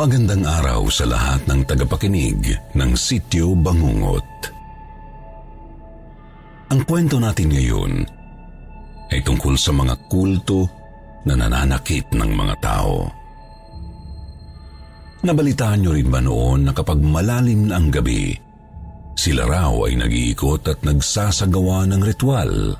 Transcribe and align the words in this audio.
Magandang 0.00 0.48
araw 0.48 0.88
sa 0.88 1.04
lahat 1.04 1.44
ng 1.44 1.60
tagapakinig 1.68 2.56
ng 2.72 2.96
Sityo 2.96 3.52
Bangungot. 3.52 4.24
Ang 6.72 6.80
kwento 6.88 7.20
natin 7.20 7.52
ngayon 7.52 7.92
ay 9.12 9.20
tungkol 9.20 9.60
sa 9.60 9.76
mga 9.76 10.00
kulto 10.08 10.64
na 11.28 11.36
nananakit 11.36 12.16
ng 12.16 12.32
mga 12.32 12.54
tao. 12.64 13.12
Nabalitaan 15.20 15.84
niyo 15.84 15.92
rin 15.92 16.08
ba 16.08 16.24
noon 16.24 16.64
na 16.64 16.72
kapag 16.72 17.04
malalim 17.04 17.68
na 17.68 17.76
ang 17.76 17.92
gabi, 17.92 18.32
sila 19.20 19.44
raw 19.44 19.84
ay 19.84 20.00
nag-iikot 20.00 20.64
at 20.64 20.80
nagsasagawa 20.80 21.84
ng 21.92 22.00
ritual. 22.00 22.72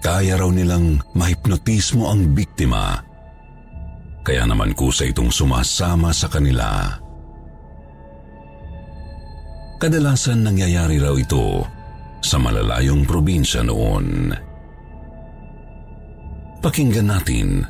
Kaya 0.00 0.40
raw 0.40 0.48
nilang 0.48 1.04
mahipnotismo 1.12 2.08
ang 2.08 2.32
biktima 2.32 3.11
kaya 4.22 4.46
naman 4.46 4.70
kusa 4.78 5.10
itong 5.10 5.34
sumasama 5.34 6.14
sa 6.14 6.30
kanila. 6.30 6.94
Kadalasan 9.82 10.46
nangyayari 10.46 11.02
raw 11.02 11.18
ito 11.18 11.66
sa 12.22 12.38
malalayong 12.38 13.02
probinsya 13.02 13.66
noon. 13.66 14.30
Pakinggan 16.62 17.10
natin 17.10 17.66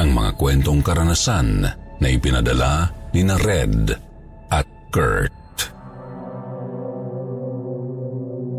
ang 0.00 0.10
mga 0.16 0.32
kwentong 0.40 0.80
karanasan 0.80 1.68
na 2.00 2.06
ipinadala 2.08 2.88
ni 3.12 3.20
na 3.20 3.36
Red 3.36 3.92
at 4.48 4.64
Kurt. 4.88 5.36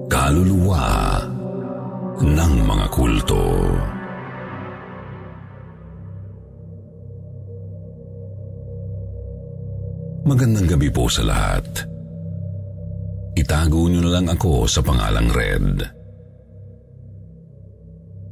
Kaluluwa 0.05 1.17
ng 2.21 2.53
mga 2.61 2.85
kulto. 2.93 3.49
Magandang 10.27 10.67
gabi 10.67 10.91
po 10.91 11.07
sa 11.07 11.23
lahat. 11.23 11.63
Itago 13.39 13.87
niyo 13.87 14.03
na 14.03 14.19
lang 14.19 14.27
ako 14.27 14.67
sa 14.67 14.83
pangalang 14.83 15.31
Red. 15.31 15.87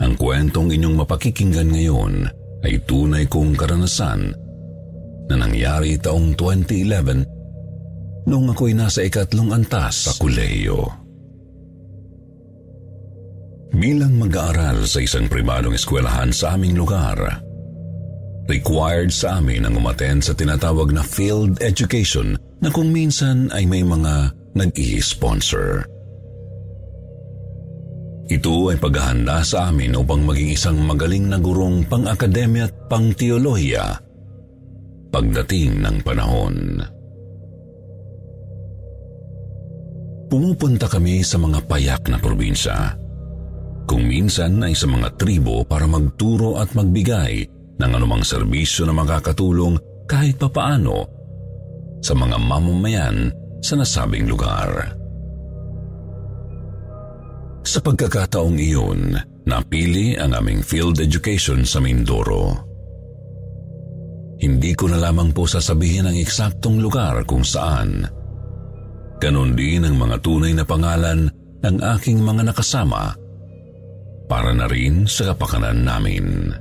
Ang 0.04 0.14
kwentong 0.20 0.76
inyong 0.76 0.92
mapakikinggan 1.00 1.72
ngayon 1.72 2.28
ay 2.68 2.84
tunay 2.84 3.24
kong 3.32 3.56
karanasan 3.56 4.28
na 5.32 5.36
nangyari 5.40 5.96
taong 5.96 6.36
2011 6.36 8.28
noong 8.28 8.52
ako'y 8.52 8.76
nasa 8.76 9.00
ikatlong 9.00 9.56
antas 9.56 10.12
sa 10.12 10.20
kuleyo. 10.20 10.84
Bilang 13.72 14.20
mag-aaral 14.20 14.84
sa 14.84 15.00
isang 15.00 15.32
pribadong 15.32 15.80
eskwelahan 15.80 16.36
sa 16.36 16.60
aming 16.60 16.76
lugar, 16.76 17.40
Required 18.46 19.10
sa 19.10 19.42
amin 19.42 19.66
ang 19.66 19.82
umaten 19.82 20.22
sa 20.22 20.38
tinatawag 20.38 20.94
na 20.94 21.02
field 21.02 21.58
education 21.66 22.38
na 22.62 22.70
kung 22.70 22.94
minsan 22.94 23.50
ay 23.50 23.66
may 23.66 23.82
mga 23.82 24.34
nag-i-sponsor. 24.54 25.86
Ito 28.26 28.74
ay 28.74 28.78
paghahanda 28.82 29.46
sa 29.46 29.70
amin 29.70 29.98
upang 29.98 30.26
maging 30.26 30.54
isang 30.54 30.78
magaling 30.82 31.30
na 31.30 31.38
gurong 31.38 31.86
pang-akademya 31.86 32.70
at 32.70 32.74
pang-teolohiya 32.90 34.06
pagdating 35.16 35.80
ng 35.80 35.98
panahon. 36.04 36.84
Pumupunta 40.28 40.92
kami 40.92 41.24
sa 41.24 41.40
mga 41.40 41.64
payak 41.64 42.04
na 42.12 42.20
probinsya. 42.20 43.00
Kung 43.88 44.04
minsan 44.04 44.60
ay 44.60 44.76
sa 44.76 44.92
mga 44.92 45.16
tribo 45.16 45.64
para 45.64 45.88
magturo 45.88 46.60
at 46.60 46.76
magbigay 46.76 47.48
ng 47.80 47.92
anumang 47.92 48.24
serbisyo 48.24 48.88
na 48.88 48.96
makakatulong 48.96 49.76
kahit 50.06 50.38
papaano 50.40 51.08
sa 52.00 52.14
mga 52.14 52.38
mamamayan 52.38 53.34
sa 53.66 53.74
nasabing 53.74 54.30
lugar. 54.30 54.94
Sa 57.66 57.82
pagkakataong 57.82 58.62
iyon, 58.62 59.18
napili 59.50 60.14
ang 60.14 60.38
aming 60.38 60.62
field 60.62 61.02
education 61.02 61.66
sa 61.66 61.82
Mindoro. 61.82 62.62
Hindi 64.38 64.78
ko 64.78 64.86
na 64.86 65.02
lamang 65.02 65.34
po 65.34 65.50
sasabihin 65.50 66.06
ang 66.06 66.14
eksaktong 66.14 66.78
lugar 66.78 67.26
kung 67.26 67.42
saan. 67.42 68.06
Ganon 69.18 69.58
din 69.58 69.82
ang 69.82 69.98
mga 69.98 70.22
tunay 70.22 70.54
na 70.54 70.62
pangalan 70.62 71.26
ng 71.66 71.78
aking 71.98 72.22
mga 72.22 72.54
nakasama 72.54 73.18
para 74.30 74.54
na 74.54 74.70
rin 74.70 75.10
sa 75.10 75.34
kapakanan 75.34 75.82
namin. 75.82 76.54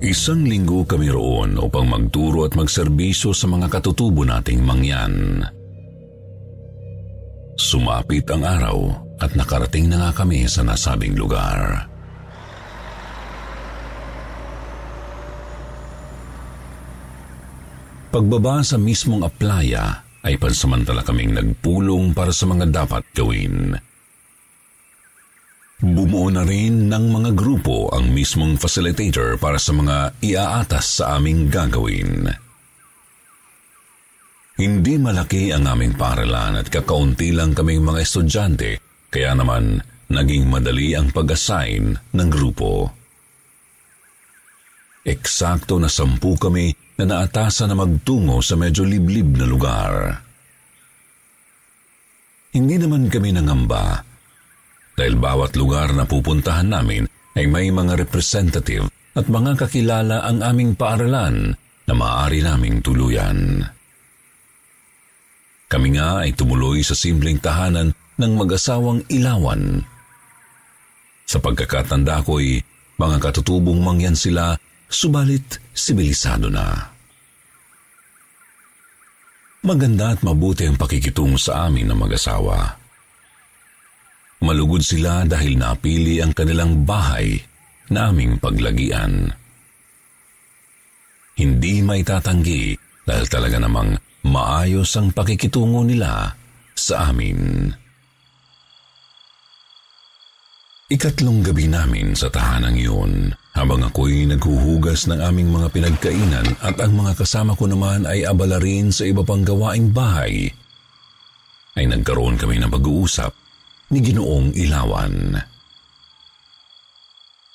Isang 0.00 0.48
linggo 0.48 0.88
kami 0.88 1.12
roon 1.12 1.60
upang 1.60 1.84
magturo 1.84 2.48
at 2.48 2.56
magserbisyo 2.56 3.36
sa 3.36 3.44
mga 3.44 3.68
katutubo 3.68 4.24
nating 4.24 4.64
mangyan. 4.64 5.44
Sumapit 7.60 8.24
ang 8.32 8.40
araw 8.40 8.78
at 9.20 9.36
nakarating 9.36 9.92
na 9.92 10.08
nga 10.08 10.24
kami 10.24 10.48
sa 10.48 10.64
nasabing 10.64 11.12
lugar. 11.12 11.84
Pagbaba 18.08 18.64
sa 18.64 18.80
mismong 18.80 19.28
aplaya 19.28 20.00
ay 20.24 20.40
pansamantala 20.40 21.04
kaming 21.04 21.36
nagpulong 21.36 22.16
para 22.16 22.32
sa 22.32 22.48
mga 22.48 22.72
dapat 22.72 23.04
gawin. 23.12 23.76
Bumuo 25.80 26.28
na 26.28 26.44
rin 26.44 26.92
ng 26.92 27.04
mga 27.08 27.32
grupo 27.32 27.88
ang 27.88 28.12
mismong 28.12 28.60
facilitator 28.60 29.40
para 29.40 29.56
sa 29.56 29.72
mga 29.72 30.12
iaatas 30.20 31.00
sa 31.00 31.16
aming 31.16 31.48
gagawin. 31.48 32.28
Hindi 34.60 35.00
malaki 35.00 35.56
ang 35.56 35.64
aming 35.64 35.96
paralan 35.96 36.60
at 36.60 36.68
kakaunti 36.68 37.32
lang 37.32 37.56
kaming 37.56 37.80
mga 37.80 38.04
estudyante, 38.04 38.76
kaya 39.08 39.32
naman 39.32 39.80
naging 40.12 40.52
madali 40.52 40.92
ang 40.92 41.08
pag-assign 41.16 41.96
ng 41.96 42.28
grupo. 42.28 42.92
Eksakto 45.00 45.80
na 45.80 45.88
sampu 45.88 46.36
kami 46.36 46.76
na 47.00 47.08
naatasan 47.08 47.72
na 47.72 47.76
magtungo 47.80 48.44
sa 48.44 48.52
medyo 48.52 48.84
liblib 48.84 49.32
na 49.32 49.48
lugar. 49.48 49.92
Hindi 52.52 52.76
naman 52.76 53.08
kami 53.08 53.32
nangamba 53.32 54.09
dahil 55.00 55.16
bawat 55.16 55.56
lugar 55.56 55.96
na 55.96 56.04
pupuntahan 56.04 56.68
namin 56.68 57.08
ay 57.32 57.48
may 57.48 57.72
mga 57.72 57.96
representative 58.04 58.92
at 59.16 59.24
mga 59.32 59.56
kakilala 59.56 60.28
ang 60.28 60.44
aming 60.44 60.76
paaralan 60.76 61.56
na 61.88 61.94
maaari 61.96 62.44
naming 62.44 62.84
tuluyan. 62.84 63.64
Kami 65.72 65.88
nga 65.96 66.20
ay 66.20 66.36
tumuloy 66.36 66.84
sa 66.84 66.92
simpleng 66.92 67.40
tahanan 67.40 67.96
ng 67.96 68.32
mag-asawang 68.36 69.00
ilawan. 69.08 69.80
Sa 71.24 71.40
pagkakatanda 71.40 72.20
ko'y 72.20 72.60
mga 73.00 73.16
katutubong 73.24 73.80
mangyan 73.80 74.18
sila, 74.18 74.52
subalit 74.84 75.64
sibilisado 75.72 76.52
na. 76.52 76.92
Maganda 79.64 80.12
at 80.12 80.20
mabuti 80.20 80.68
ang 80.68 80.76
pakikitungo 80.76 81.40
sa 81.40 81.70
amin 81.70 81.88
ng 81.88 81.96
mag-asawa. 81.96 82.76
Malugod 84.40 84.80
sila 84.80 85.28
dahil 85.28 85.60
napili 85.60 86.24
ang 86.24 86.32
kanilang 86.32 86.88
bahay 86.88 87.36
na 87.92 88.08
aming 88.08 88.40
paglagian. 88.40 89.28
Hindi 91.36 91.84
may 91.84 92.00
tatanggi 92.00 92.72
dahil 93.04 93.26
talaga 93.28 93.60
namang 93.60 94.00
maayos 94.24 94.96
ang 94.96 95.12
pakikitungo 95.12 95.84
nila 95.84 96.32
sa 96.72 97.12
amin. 97.12 97.68
Ikatlong 100.90 101.46
gabi 101.46 101.70
namin 101.70 102.18
sa 102.18 102.26
tahanang 102.32 102.74
yun, 102.74 103.30
habang 103.54 103.86
ako'y 103.86 104.26
naghuhugas 104.26 105.06
ng 105.06 105.22
aming 105.22 105.54
mga 105.54 105.68
pinagkainan 105.70 106.48
at 106.66 106.82
ang 106.82 106.98
mga 106.98 107.14
kasama 107.14 107.54
ko 107.54 107.70
naman 107.70 108.02
ay 108.10 108.26
abala 108.26 108.58
rin 108.58 108.90
sa 108.90 109.06
iba 109.06 109.22
pang 109.22 109.46
gawaing 109.46 109.94
bahay, 109.94 110.50
ay 111.78 111.84
nagkaroon 111.86 112.34
kami 112.34 112.58
ng 112.58 112.72
pag-uusap 112.74 113.30
ni 113.90 113.98
Ginoong 113.98 114.54
Ilawan. 114.54 115.34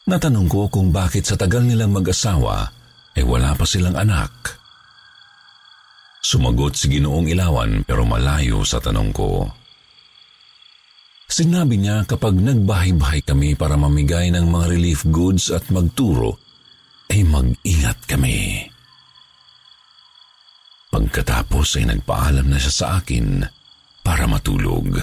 Natanong 0.06 0.48
ko 0.52 0.70
kung 0.70 0.94
bakit 0.94 1.26
sa 1.26 1.40
tagal 1.40 1.66
nilang 1.66 1.96
mag-asawa 1.96 2.70
ay 3.16 3.24
wala 3.26 3.58
pa 3.58 3.66
silang 3.66 3.98
anak. 3.98 4.60
Sumagot 6.22 6.78
si 6.78 6.92
Ginoong 6.92 7.26
Ilawan 7.32 7.88
pero 7.88 8.06
malayo 8.06 8.62
sa 8.68 8.78
tanong 8.78 9.12
ko. 9.16 9.50
Sinabi 11.26 11.82
niya 11.82 12.06
kapag 12.06 12.38
nagbahay-bahay 12.38 13.26
kami 13.26 13.58
para 13.58 13.74
mamigay 13.74 14.30
ng 14.30 14.46
mga 14.46 14.66
relief 14.78 15.02
goods 15.10 15.50
at 15.50 15.66
magturo, 15.74 16.38
ay 17.10 17.26
mag-ingat 17.26 17.98
kami. 18.06 18.66
Pagkatapos 20.94 21.82
ay 21.82 21.86
nagpaalam 21.92 22.46
na 22.46 22.62
siya 22.62 22.74
sa 22.74 22.88
akin 23.02 23.42
para 24.06 24.30
matulog. 24.30 25.02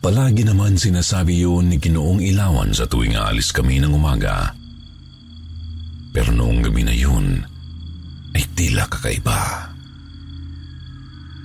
Palagi 0.00 0.48
naman 0.48 0.80
sinasabi 0.80 1.44
yun 1.44 1.68
ni 1.68 1.76
Ginoong 1.76 2.24
Ilawan 2.24 2.72
sa 2.72 2.88
tuwing 2.88 3.20
aalis 3.20 3.52
kami 3.52 3.84
ng 3.84 3.92
umaga. 3.92 4.48
Pero 6.08 6.32
noong 6.32 6.64
gabi 6.64 6.88
na 6.88 6.96
yun, 6.96 7.36
ay 8.32 8.44
tila 8.56 8.88
kakaiba. 8.88 9.68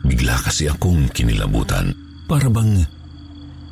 Bigla 0.08 0.40
kasi 0.40 0.72
akong 0.72 1.12
kinilabutan 1.12 1.92
para 2.32 2.48
bang 2.48 2.80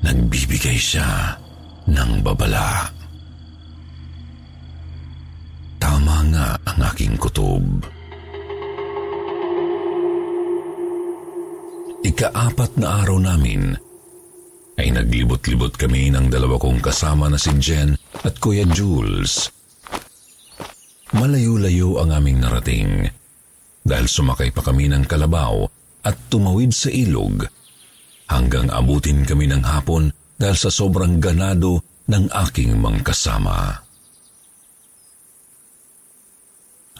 nagbibigay 0.03 0.75
siya 0.75 1.39
ng 1.87 2.19
babala. 2.19 2.91
Tama 5.79 6.27
nga 6.27 6.59
ang 6.59 6.79
aking 6.91 7.15
kutob. 7.15 7.63
Ikaapat 12.03 12.75
na 12.75 12.99
araw 12.99 13.15
namin 13.15 13.79
ay 14.79 14.89
naglibot-libot 14.93 15.73
kami 15.77 16.09
ng 16.13 16.29
dalawa 16.29 16.57
kong 16.57 16.81
kasama 16.81 17.29
na 17.29 17.37
si 17.37 17.53
Jen 17.61 17.97
at 18.25 18.37
Kuya 18.37 18.65
Jules– 18.69 19.33
Malayo-layo 21.13 22.01
ang 22.01 22.09
aming 22.09 22.41
narating. 22.41 23.05
Dahil 23.85 24.07
sumakay 24.09 24.49
pa 24.49 24.65
kami 24.65 24.89
ng 24.89 25.05
kalabaw 25.05 25.61
at 26.01 26.17
tumawid 26.33 26.73
sa 26.73 26.89
ilog. 26.89 27.45
Hanggang 28.33 28.73
abutin 28.73 29.21
kami 29.21 29.45
ng 29.45 29.61
hapon 29.61 30.09
dahil 30.41 30.57
sa 30.57 30.73
sobrang 30.73 31.21
ganado 31.21 31.85
ng 32.09 32.33
aking 32.33 32.81
mga 32.81 33.13
kasama. 33.13 33.77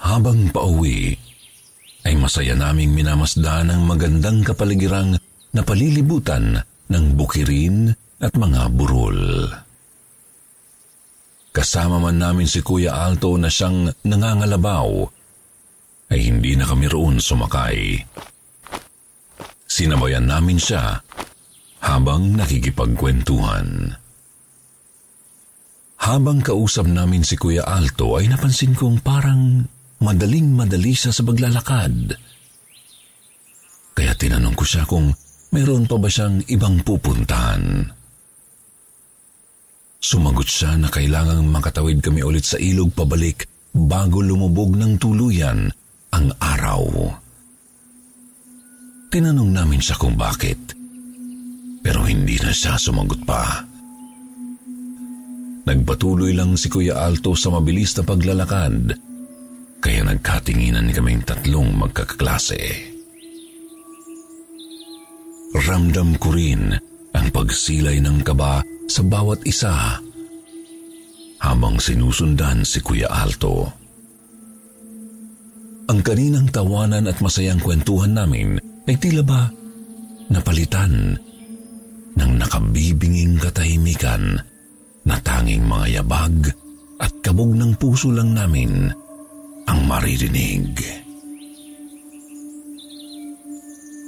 Habang 0.04 0.52
pauwi, 0.54 1.16
ay 2.04 2.14
masaya 2.20 2.54
naming 2.54 2.94
minamasdan 2.94 3.72
ang 3.72 3.88
magandang 3.88 4.46
kapaligirang 4.46 5.18
na 5.56 5.62
palilibutan 5.64 6.60
ng 6.94 7.18
bukirin 7.18 7.90
at 8.22 8.38
mga 8.38 8.70
burol. 8.70 9.50
Kasama 11.54 11.98
man 11.98 12.22
namin 12.22 12.46
si 12.46 12.62
Kuya 12.62 12.94
Alto 12.94 13.34
na 13.38 13.50
siyang 13.50 13.90
nangangalabaw, 14.06 14.90
ay 16.14 16.30
hindi 16.30 16.54
na 16.54 16.70
kami 16.70 16.86
roon 16.90 17.18
sumakay. 17.18 17.98
Sinabayan 19.66 20.30
namin 20.30 20.62
siya 20.62 21.02
habang 21.82 22.38
nakikipagkwentuhan. 22.38 23.98
Habang 26.04 26.40
kausap 26.46 26.86
namin 26.86 27.26
si 27.26 27.34
Kuya 27.40 27.66
Alto 27.66 28.22
ay 28.22 28.30
napansin 28.30 28.78
kong 28.78 29.02
parang 29.02 29.66
madaling 30.04 30.52
madali 30.54 30.94
siya 30.94 31.16
sa 31.16 31.26
paglalakad. 31.26 32.18
Kaya 33.94 34.14
tinanong 34.18 34.58
ko 34.58 34.66
siya 34.68 34.84
kung 34.84 35.14
mayroon 35.54 35.86
pa 35.86 36.02
ba 36.02 36.10
siyang 36.10 36.42
ibang 36.50 36.82
pupuntahan. 36.82 37.86
Sumagot 40.04 40.50
siya 40.50 40.76
na 40.76 40.90
kailangang 40.92 41.48
makatawid 41.48 42.04
kami 42.04 42.26
ulit 42.26 42.44
sa 42.44 42.60
ilog 42.60 42.92
pabalik 42.92 43.48
bago 43.72 44.20
lumubog 44.20 44.76
ng 44.76 45.00
tuluyan 45.00 45.72
ang 46.12 46.28
araw. 46.42 46.84
Tinanong 49.14 49.52
namin 49.54 49.80
siya 49.80 49.96
kung 49.96 50.18
bakit, 50.18 50.58
pero 51.86 52.04
hindi 52.04 52.36
na 52.42 52.52
siya 52.52 52.76
sumagot 52.76 53.22
pa. 53.24 53.62
Nagpatuloy 55.64 56.36
lang 56.36 56.60
si 56.60 56.68
Kuya 56.68 57.00
Alto 57.00 57.38
sa 57.40 57.54
mabilis 57.54 57.96
na 57.96 58.04
paglalakad, 58.04 59.00
kaya 59.80 60.02
nagkatinginan 60.04 60.92
kaming 60.92 61.24
tatlong 61.24 61.72
magkakaklase. 61.72 62.93
Ramdam 65.54 66.18
ko 66.18 66.34
rin 66.34 66.74
ang 67.14 67.28
pagsilay 67.30 68.02
ng 68.02 68.26
kaba 68.26 68.66
sa 68.90 69.02
bawat 69.06 69.46
isa 69.46 70.02
habang 71.44 71.78
sinusundan 71.78 72.66
si 72.66 72.82
Kuya 72.82 73.06
Alto. 73.12 73.70
Ang 75.92 76.00
kaninang 76.02 76.50
tawanan 76.50 77.06
at 77.12 77.20
masayang 77.20 77.60
kwentuhan 77.60 78.16
namin 78.16 78.58
ay 78.88 78.96
tila 78.98 79.22
ba 79.22 79.52
napalitan 80.32 81.14
ng 82.18 82.32
nakabibinging 82.40 83.38
katahimikan 83.38 84.40
na 85.04 85.16
tanging 85.20 85.68
mga 85.68 86.02
yabag 86.02 86.50
at 87.04 87.12
kabog 87.20 87.52
ng 87.52 87.76
puso 87.76 88.10
lang 88.10 88.32
namin 88.32 88.88
ang 89.68 89.80
maririnig. 89.84 91.03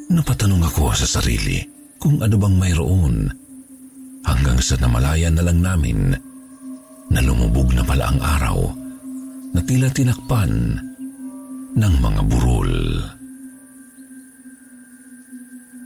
Napatanong 0.05 0.61
ako 0.69 0.93
sa 0.93 1.17
sarili 1.17 1.65
kung 1.97 2.21
ano 2.21 2.37
bang 2.37 2.55
mayroon 2.61 3.15
hanggang 4.21 4.61
sa 4.61 4.77
namalayan 4.77 5.33
na 5.33 5.43
lang 5.45 5.59
namin 5.61 6.13
na 7.09 7.19
lumubog 7.21 7.73
na 7.73 7.81
pala 7.81 8.13
ang 8.13 8.19
araw 8.21 8.57
na 9.57 9.61
tila 9.65 9.89
tinakpan 9.89 10.77
ng 11.73 11.93
mga 12.01 12.21
burol. 12.29 12.73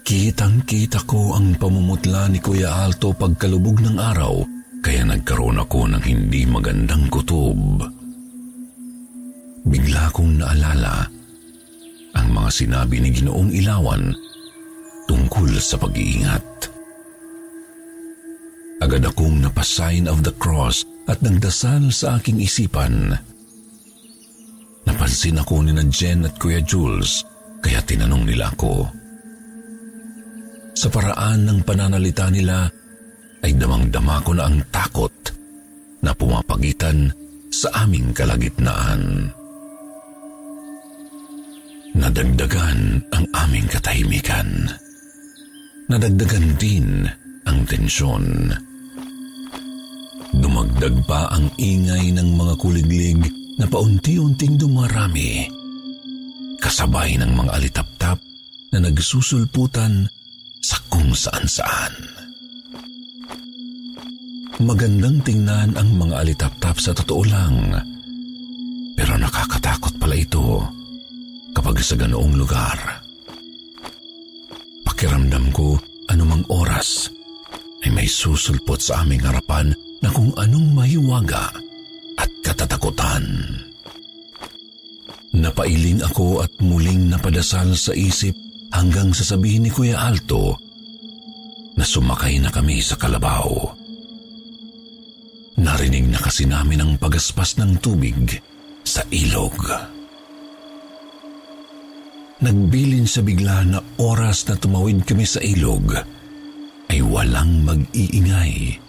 Kitang-kita 0.03 1.05
ko 1.05 1.37
ang 1.37 1.53
pamumutla 1.55 2.27
ni 2.27 2.41
Kuya 2.41 2.87
Alto 2.89 3.13
pagkalubog 3.13 3.79
ng 3.85 3.97
araw 4.01 4.41
kaya 4.81 5.05
nagkaroon 5.05 5.61
ako 5.61 5.85
ng 5.85 6.03
hindi 6.03 6.43
magandang 6.49 7.07
kutob. 7.07 7.87
Bigla 9.69 10.09
kong 10.09 10.41
naalala 10.41 11.18
ang 12.19 12.35
mga 12.35 12.49
sinabi 12.51 12.99
ni 12.99 13.15
Ginoong 13.15 13.49
Ilawan 13.55 14.11
tungkol 15.07 15.55
sa 15.57 15.79
pag-iingat. 15.79 16.45
Agad 18.79 19.03
akong 19.07 19.39
napasign 19.39 20.07
of 20.07 20.23
the 20.23 20.35
cross 20.35 20.83
at 21.07 21.19
nagdasal 21.23 21.89
sa 21.89 22.19
aking 22.19 22.43
isipan. 22.43 23.15
Napansin 24.87 25.39
ako 25.39 25.63
ni 25.63 25.71
na 25.75 25.83
Jen 25.87 26.27
at 26.27 26.35
Kuya 26.37 26.59
Jules 26.63 27.23
kaya 27.59 27.83
tinanong 27.83 28.23
nila 28.27 28.51
ako. 28.51 28.87
Sa 30.79 30.87
paraan 30.87 31.43
ng 31.43 31.59
pananalita 31.67 32.31
nila 32.31 32.71
ay 33.43 33.51
damang-dama 33.55 34.23
ko 34.23 34.31
na 34.35 34.47
ang 34.47 34.63
takot 34.71 35.11
na 35.99 36.15
pumapagitan 36.15 37.11
sa 37.51 37.83
aming 37.83 38.15
kalagitnaan. 38.15 39.33
Nadagdagan 41.97 43.01
ang 43.09 43.25
aming 43.33 43.65
katahimikan. 43.65 44.69
Nadagdagan 45.89 46.47
din 46.61 47.09
ang 47.49 47.65
tensyon. 47.65 48.53
Dumagdag 50.29 50.93
pa 51.09 51.33
ang 51.33 51.49
ingay 51.57 52.13
ng 52.13 52.29
mga 52.37 52.53
kuliglig 52.61 53.17
na 53.57 53.65
paunti-unting 53.65 54.61
dumarami. 54.61 55.49
Kasabay 56.61 57.17
ng 57.17 57.31
mga 57.33 57.51
alitap-tap 57.57 58.19
na 58.69 58.77
nagsusulputan 58.85 60.05
sa 60.61 60.77
kung 60.93 61.09
saan-saan. 61.09 61.93
Magandang 64.61 65.23
tingnan 65.25 65.73
ang 65.73 65.89
mga 65.97 66.21
alitap-tap 66.21 66.77
sa 66.77 66.93
totoo 66.93 67.23
lang. 67.25 67.73
Pero 68.93 69.15
nakakatakot 69.17 69.97
pala 69.97 70.19
ito 70.19 70.78
kapag 71.59 71.83
sa 71.83 71.99
ganoong 71.99 72.39
lugar. 72.39 73.03
Pakiramdam 74.87 75.51
ko 75.51 75.75
anumang 76.07 76.47
oras 76.47 77.11
ay 77.83 77.91
may 77.91 78.07
susulpot 78.07 78.79
sa 78.79 79.03
aming 79.03 79.19
harapan 79.27 79.75
na 79.99 80.07
kung 80.07 80.31
anong 80.39 80.71
mahiwaga 80.71 81.51
at 82.15 82.31
katatakutan. 82.47 83.27
Napailing 85.35 85.99
ako 85.99 86.47
at 86.47 86.51
muling 86.63 87.11
napadasal 87.11 87.75
sa 87.75 87.91
isip 87.91 88.39
hanggang 88.71 89.11
sasabihin 89.11 89.67
ni 89.67 89.71
Kuya 89.71 89.99
Alto 89.99 90.55
na 91.75 91.83
sumakay 91.83 92.39
na 92.39 92.55
kami 92.55 92.79
sa 92.79 92.95
kalabaw. 92.95 93.51
Narinig 95.59 96.07
na 96.07 96.23
kasi 96.23 96.47
namin 96.47 96.79
ang 96.79 96.91
pagaspas 96.95 97.59
ng 97.59 97.83
tubig 97.83 98.39
sa 98.87 99.03
ilog. 99.11 99.98
Nagbilin 102.39 103.03
sa 103.03 103.19
bigla 103.19 103.67
na 103.67 103.83
oras 103.99 104.47
na 104.47 104.55
tumawid 104.55 105.03
kami 105.03 105.27
sa 105.27 105.43
ilog 105.43 105.91
ay 106.87 107.03
walang 107.03 107.67
mag-iingay, 107.67 108.79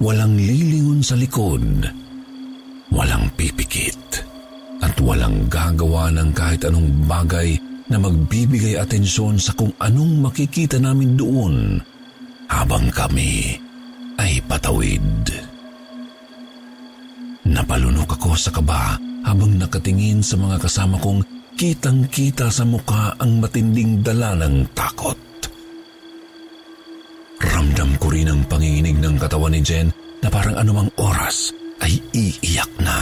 walang 0.00 0.32
lilingon 0.32 1.04
sa 1.04 1.12
likod, 1.12 1.60
walang 2.88 3.28
pipikit, 3.36 4.24
at 4.80 4.96
walang 4.96 5.44
gagawa 5.52 6.08
ng 6.08 6.32
kahit 6.32 6.64
anong 6.64 6.88
bagay 7.04 7.60
na 7.92 8.00
magbibigay 8.00 8.80
atensyon 8.80 9.36
sa 9.36 9.52
kung 9.52 9.76
anong 9.76 10.24
makikita 10.24 10.80
namin 10.80 11.20
doon 11.20 11.84
habang 12.48 12.88
kami 12.96 13.60
ay 14.16 14.40
patawid. 14.48 15.28
Napalunok 17.44 18.16
ako 18.16 18.32
sa 18.40 18.48
kaba 18.48 18.96
habang 19.20 19.60
nakatingin 19.60 20.24
sa 20.24 20.40
mga 20.40 20.64
kasama 20.64 20.96
kong 20.96 21.39
kitang-kita 21.60 22.48
sa 22.48 22.64
mukha 22.64 23.20
ang 23.20 23.36
matinding 23.36 24.00
dala 24.00 24.32
ng 24.32 24.72
takot. 24.72 25.20
Ramdam 27.36 28.00
ko 28.00 28.08
rin 28.08 28.32
ang 28.32 28.48
panginginig 28.48 28.96
ng 28.96 29.20
katawan 29.20 29.52
ni 29.52 29.60
Jen 29.60 29.92
na 30.24 30.32
parang 30.32 30.56
anumang 30.56 30.88
oras 30.96 31.52
ay 31.84 32.00
iiyak 32.16 32.72
na. 32.80 32.96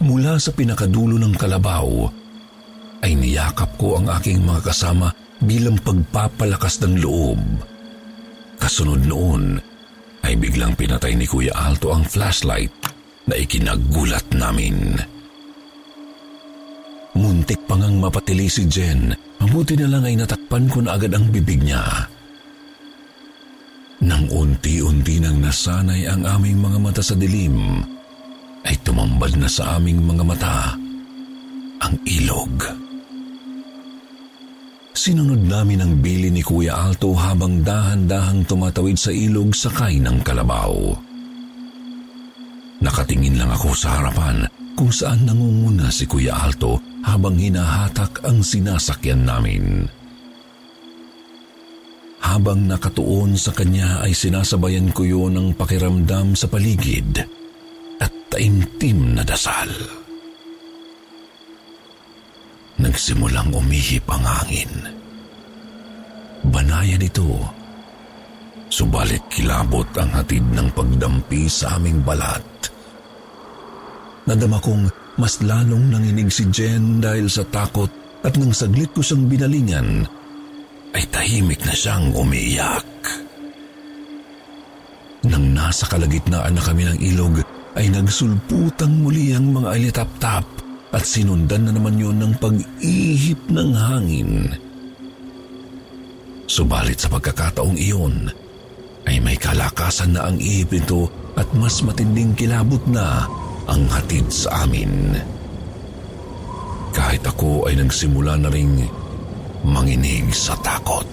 Mula 0.00 0.40
sa 0.40 0.56
pinakadulo 0.56 1.20
ng 1.20 1.36
kalabaw, 1.36 2.08
ay 3.04 3.12
niyakap 3.12 3.76
ko 3.76 4.00
ang 4.00 4.08
aking 4.16 4.40
mga 4.48 4.72
kasama 4.72 5.12
bilang 5.44 5.76
pagpapalakas 5.76 6.80
ng 6.88 7.04
loob. 7.04 7.40
Kasunod 8.56 9.04
noon, 9.04 9.60
ay 10.24 10.40
biglang 10.40 10.72
pinatay 10.72 11.12
ni 11.20 11.28
Kuya 11.28 11.52
Alto 11.52 11.92
ang 11.92 12.08
flashlight 12.08 12.72
na 13.28 13.36
ikinagulat 13.36 14.24
namin. 14.32 15.11
Muntik 17.12 17.60
pa 17.68 17.76
ngang 17.76 18.00
mapatili 18.00 18.48
si 18.48 18.64
Jen, 18.64 19.12
mabuti 19.36 19.76
na 19.76 19.84
lang 19.84 20.08
ay 20.08 20.16
natakpan 20.16 20.64
ko 20.72 20.80
na 20.80 20.96
agad 20.96 21.12
ang 21.12 21.28
bibig 21.28 21.60
niya. 21.60 22.08
Nang 24.02 24.24
unti-unti 24.32 25.20
nang 25.20 25.38
nasanay 25.44 26.08
ang 26.08 26.24
aming 26.24 26.58
mga 26.58 26.78
mata 26.80 27.02
sa 27.04 27.12
dilim, 27.12 27.84
ay 28.64 28.74
tumambad 28.80 29.36
na 29.36 29.46
sa 29.46 29.76
aming 29.76 30.00
mga 30.00 30.24
mata 30.24 30.56
ang 31.84 31.94
ilog. 32.08 32.54
Sinunod 34.96 35.44
namin 35.44 35.84
ang 35.84 35.92
bili 36.00 36.32
ni 36.32 36.40
Kuya 36.40 36.78
Alto 36.78 37.12
habang 37.12 37.60
dahan-dahang 37.60 38.46
tumatawid 38.48 38.96
sa 38.96 39.12
ilog 39.12 39.52
sakay 39.52 40.00
ng 40.00 40.22
kalabaw. 40.24 40.72
Nakatingin 42.80 43.36
lang 43.36 43.50
ako 43.52 43.76
sa 43.76 44.00
harapan 44.00 44.61
kung 44.74 44.90
saan 44.90 45.28
nangunguna 45.28 45.92
si 45.92 46.08
Kuya 46.08 46.36
Alto 46.36 46.80
habang 47.02 47.36
hinahatak 47.36 48.24
ang 48.24 48.40
sinasakyan 48.40 49.26
namin. 49.26 49.86
Habang 52.22 52.64
nakatuon 52.70 53.34
sa 53.36 53.52
kanya 53.52 54.00
ay 54.06 54.14
sinasabayan 54.14 54.94
ko 54.94 55.02
yun 55.04 55.36
ng 55.36 55.48
pakiramdam 55.58 56.32
sa 56.38 56.46
paligid 56.48 57.20
at 58.00 58.12
taimtim 58.30 59.18
na 59.18 59.26
dasal 59.26 59.68
nagsimulang 62.82 63.54
umihip 63.54 64.04
ang 64.10 64.26
hangin. 64.26 64.72
Banayan 66.42 67.00
ito, 67.00 67.38
subalit 68.66 69.22
kilabot 69.30 69.86
ang 69.94 70.10
hatid 70.10 70.42
ng 70.42 70.68
pagdampi 70.74 71.46
sa 71.46 71.78
aming 71.78 72.02
balat. 72.02 72.42
Nadama 74.22 74.62
kong 74.62 74.86
mas 75.18 75.42
lalong 75.42 75.92
nanginig 75.92 76.30
si 76.30 76.46
Jen 76.48 77.02
dahil 77.02 77.26
sa 77.26 77.42
takot 77.44 77.90
at 78.22 78.38
nang 78.38 78.54
saglit 78.54 78.94
ko 78.94 79.02
siyang 79.02 79.26
binalingan, 79.26 80.06
ay 80.94 81.04
tahimik 81.10 81.58
na 81.66 81.74
siyang 81.74 82.14
umiiyak. 82.14 82.86
Nang 85.26 85.54
nasa 85.54 85.90
kalagitnaan 85.90 86.54
na 86.54 86.62
kami 86.62 86.86
ng 86.86 86.98
ilog, 87.14 87.42
ay 87.74 87.90
nagsulputang 87.90 89.02
muli 89.02 89.32
ang 89.34 89.50
mga 89.50 89.68
alitap-tap 89.74 90.46
at 90.92 91.02
sinundan 91.02 91.66
na 91.66 91.72
naman 91.72 91.96
yun 91.96 92.20
ng 92.20 92.36
pag-ihip 92.36 93.40
ng 93.48 93.70
hangin. 93.72 94.52
Subalit 96.46 97.00
sa 97.00 97.08
pagkakataong 97.08 97.80
iyon, 97.80 98.28
ay 99.08 99.18
may 99.18 99.34
kalakasan 99.40 100.14
na 100.14 100.30
ang 100.30 100.36
ihip 100.36 100.68
nito 100.70 101.08
at 101.34 101.48
mas 101.56 101.80
matinding 101.80 102.36
kilabot 102.36 102.82
na 102.92 103.24
ang 103.68 103.86
hatid 103.90 104.26
sa 104.30 104.64
amin. 104.66 105.14
Kahit 106.92 107.24
ako 107.24 107.66
ay 107.70 107.78
nagsimula 107.78 108.36
na 108.40 108.48
ring 108.52 108.82
manginig 109.66 110.30
sa 110.34 110.58
takot. 110.60 111.08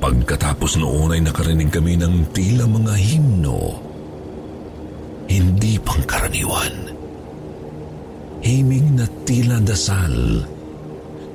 Pagkatapos 0.00 0.80
noon 0.80 1.16
ay 1.16 1.20
nakarinig 1.22 1.68
kami 1.68 1.96
ng 2.00 2.32
tila 2.32 2.64
mga 2.64 2.94
himno. 2.96 3.60
Hindi 5.30 5.78
pangkaraniwan 5.78 6.90
himig 8.40 8.84
na 8.96 9.06
tila 9.24 9.60
dasal. 9.60 10.44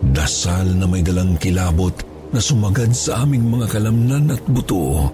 Dasal 0.06 0.76
na 0.78 0.86
may 0.86 1.02
dalang 1.02 1.38
kilabot 1.40 1.94
na 2.34 2.42
sumagad 2.42 2.92
sa 2.92 3.24
aming 3.24 3.48
mga 3.48 3.72
kalamnan 3.72 4.34
at 4.34 4.44
buto. 4.50 5.10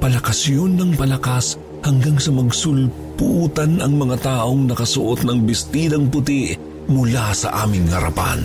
Palakas 0.00 0.48
yun 0.48 0.78
ng 0.78 0.92
palakas 0.94 1.58
hanggang 1.86 2.18
sa 2.18 2.34
magsulputan 2.34 3.78
ang 3.78 3.94
mga 3.94 4.18
taong 4.26 4.66
nakasuot 4.66 5.22
ng 5.22 5.46
bistinang 5.46 6.10
puti 6.10 6.58
mula 6.90 7.30
sa 7.30 7.62
aming 7.62 7.86
harapan. 7.94 8.42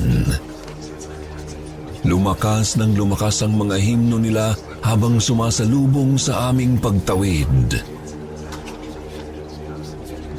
Lumakas 2.05 2.77
ng 2.77 2.93
lumakas 2.93 3.41
ang 3.41 3.57
mga 3.57 3.81
himno 3.81 4.21
nila 4.21 4.53
habang 4.85 5.17
sumasalubong 5.17 6.21
sa 6.21 6.53
aming 6.53 6.77
pagtawid. 6.77 7.81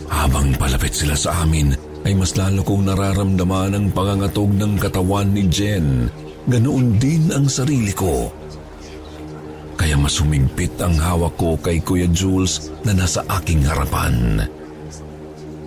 Habang 0.06 0.54
palapit 0.54 0.94
sila 0.94 1.18
sa 1.18 1.42
amin, 1.42 1.74
ay 2.02 2.14
mas 2.14 2.34
lalo 2.38 2.62
kong 2.66 2.86
nararamdaman 2.86 3.78
ang 3.78 3.86
pangangatog 3.90 4.50
ng 4.54 4.78
katawan 4.78 5.30
ni 5.30 5.46
Jen. 5.50 6.06
Ganoon 6.50 6.98
din 6.98 7.30
ang 7.30 7.46
sarili 7.46 7.94
ko. 7.94 8.41
Kaya 9.92 10.08
mas 10.08 10.24
humigpit 10.24 10.72
ang 10.80 10.96
hawak 10.96 11.36
ko 11.36 11.52
kay 11.60 11.76
Kuya 11.84 12.08
Jules 12.08 12.72
na 12.80 12.96
nasa 12.96 13.20
aking 13.28 13.60
harapan. 13.68 14.40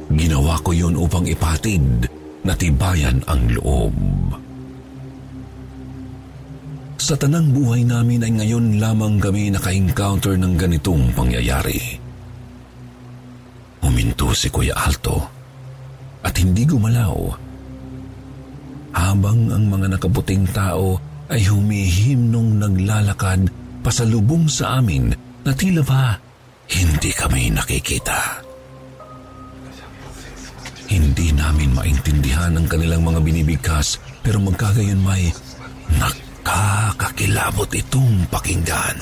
Ginawa 0.10 0.58
ko 0.65 0.74
yun 0.74 0.98
upang 0.98 1.29
ipatid 1.29 2.10
na 2.41 2.58
tibayan 2.58 3.22
ang 3.29 3.46
loob. 3.53 3.94
Sa 6.98 7.13
tanang 7.13 7.53
buhay 7.53 7.86
namin 7.86 8.25
ay 8.25 8.34
ngayon 8.41 8.82
lamang 8.82 9.22
kami 9.22 9.53
naka-encounter 9.53 10.34
ng 10.41 10.58
ganitong 10.58 11.05
pangyayari. 11.13 11.77
Huminto 13.86 14.34
si 14.34 14.50
Kuya 14.50 14.74
Alto 14.74 15.22
at 16.25 16.34
hindi 16.41 16.65
gumalaw. 16.65 17.29
Habang 18.89 19.53
ang 19.53 19.70
mga 19.70 20.01
nakaputing 20.01 20.50
tao 20.50 20.98
ay 21.29 21.46
humihimnong 21.46 22.58
naglalakad 22.58 23.65
pasalubong 23.86 24.50
sa 24.50 24.82
amin 24.82 25.13
na 25.46 25.54
tila 25.54 25.86
ba 25.86 26.18
hindi 26.65 27.13
kami 27.13 27.54
nakikita. 27.54 28.42
Hindi 30.89 31.30
namin 31.30 31.70
maintindihan 31.70 32.58
ang 32.58 32.65
kanilang 32.65 33.06
mga 33.06 33.22
binibigkas 33.22 34.01
pero 34.25 34.42
magkagayon 34.42 35.06
may 35.06 35.30
nakakakilabot 36.01 37.70
itong 37.70 38.25
pakinggan. 38.34 38.98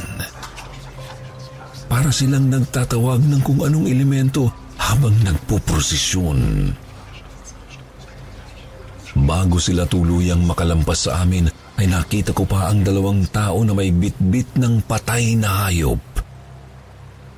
Para 1.87 2.11
silang 2.11 2.51
nagtatawag 2.51 3.23
ng 3.23 3.39
kung 3.39 3.63
anong 3.63 3.87
elemento 3.87 4.51
habang 4.75 5.15
nagpuprosesyon. 5.23 6.71
Bago 9.23 9.61
sila 9.61 9.87
tuluyang 9.87 10.43
makalampas 10.43 11.07
sa 11.07 11.23
amin, 11.23 11.47
ay 11.83 11.91
nakita 11.91 12.31
ko 12.31 12.47
pa 12.47 12.71
ang 12.71 12.79
dalawang 12.79 13.27
tao 13.27 13.59
na 13.67 13.75
may 13.75 13.91
bitbit 13.91 14.55
ng 14.55 14.87
patay 14.87 15.35
na 15.35 15.67
hayop. 15.67 15.99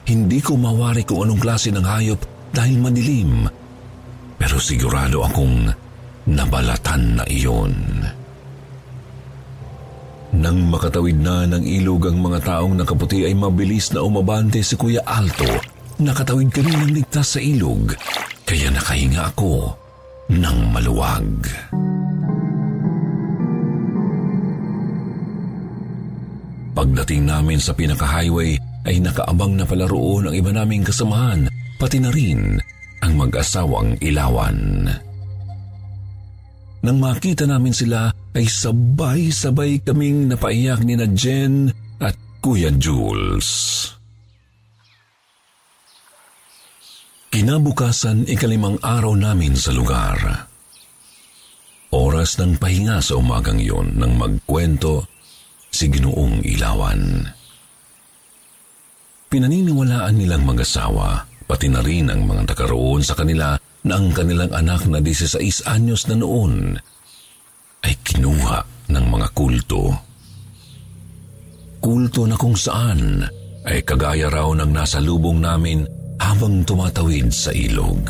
Hindi 0.06 0.38
ko 0.38 0.54
mawari 0.54 1.02
kung 1.02 1.26
anong 1.26 1.42
klase 1.42 1.74
ng 1.74 1.82
hayop 1.82 2.22
dahil 2.54 2.78
madilim, 2.78 3.50
pero 4.38 4.62
sigurado 4.62 5.26
akong 5.26 5.74
nabalatan 6.30 7.18
na 7.18 7.24
iyon. 7.26 7.74
Nang 10.38 10.62
makatawid 10.70 11.18
na 11.18 11.50
ng 11.50 11.66
ilog 11.66 12.14
ang 12.14 12.22
mga 12.22 12.46
taong 12.46 12.78
nakaputi 12.78 13.26
ay 13.26 13.34
mabilis 13.34 13.90
na 13.90 14.06
umabante 14.06 14.62
si 14.62 14.78
Kuya 14.78 15.02
Alto 15.02 15.76
Nakatawid 15.96 16.52
kami 16.52 16.76
ng 16.76 16.92
ligtas 16.92 17.40
sa 17.40 17.40
ilog, 17.40 17.96
kaya 18.44 18.68
nakahinga 18.68 19.32
ako 19.32 19.72
ng 20.28 20.58
maluwag. 20.76 21.40
Pagdating 26.76 27.24
namin 27.24 27.56
sa 27.56 27.72
pinaka-highway 27.72 28.60
ay 28.84 29.00
nakaabang 29.00 29.56
na 29.56 29.64
pala 29.64 29.88
roon 29.88 30.28
ang 30.28 30.36
iba 30.36 30.52
naming 30.52 30.84
kasamahan, 30.84 31.48
pati 31.80 32.04
na 32.04 32.12
rin 32.12 32.60
ang 33.00 33.14
mag-asawang 33.16 33.96
ilawan. 34.04 34.92
Nang 36.84 36.98
makita 37.02 37.48
namin 37.48 37.74
sila 37.74 38.12
ay 38.36 38.46
sabay-sabay 38.46 39.82
kaming 39.82 40.28
napaiyak 40.28 40.84
ni 40.84 41.00
na 41.00 41.08
Jen 41.10 41.72
at 42.04 42.14
Kuya 42.44 42.70
Jules. 42.76 43.48
Kinabukasan 47.32 48.28
ikalimang 48.28 48.80
araw 48.84 49.16
namin 49.16 49.56
sa 49.56 49.72
lugar. 49.72 50.48
Oras 51.96 52.36
ng 52.40 52.60
pahinga 52.60 53.00
sa 53.00 53.16
umagang 53.16 53.60
iyon 53.60 53.96
nang 53.96 54.20
magkwento 54.20 55.15
si 55.76 55.92
Ginoong 55.92 56.40
Ilawan. 56.48 57.28
Pinaniniwalaan 59.28 60.16
nilang 60.16 60.48
mag-asawa, 60.48 61.28
pati 61.44 61.68
na 61.68 61.84
rin 61.84 62.08
ang 62.08 62.24
mga 62.24 62.56
nakaroon 62.56 63.04
sa 63.04 63.20
kanila 63.20 63.60
na 63.84 63.94
ang 64.00 64.16
kanilang 64.16 64.56
anak 64.56 64.88
na 64.88 65.04
16 65.04 65.68
anyos 65.68 66.08
na 66.08 66.16
noon 66.16 66.80
ay 67.84 67.94
kinuha 68.00 68.88
ng 68.88 69.06
mga 69.12 69.28
kulto. 69.36 69.92
Kulto 71.84 72.24
na 72.24 72.40
kung 72.40 72.56
saan 72.56 73.28
ay 73.68 73.84
kagaya 73.84 74.32
raw 74.32 74.48
ng 74.56 74.72
nasa 74.72 75.04
lubong 75.04 75.44
namin 75.44 75.84
habang 76.24 76.64
tumatawid 76.64 77.36
sa 77.36 77.52
ilog. 77.52 78.08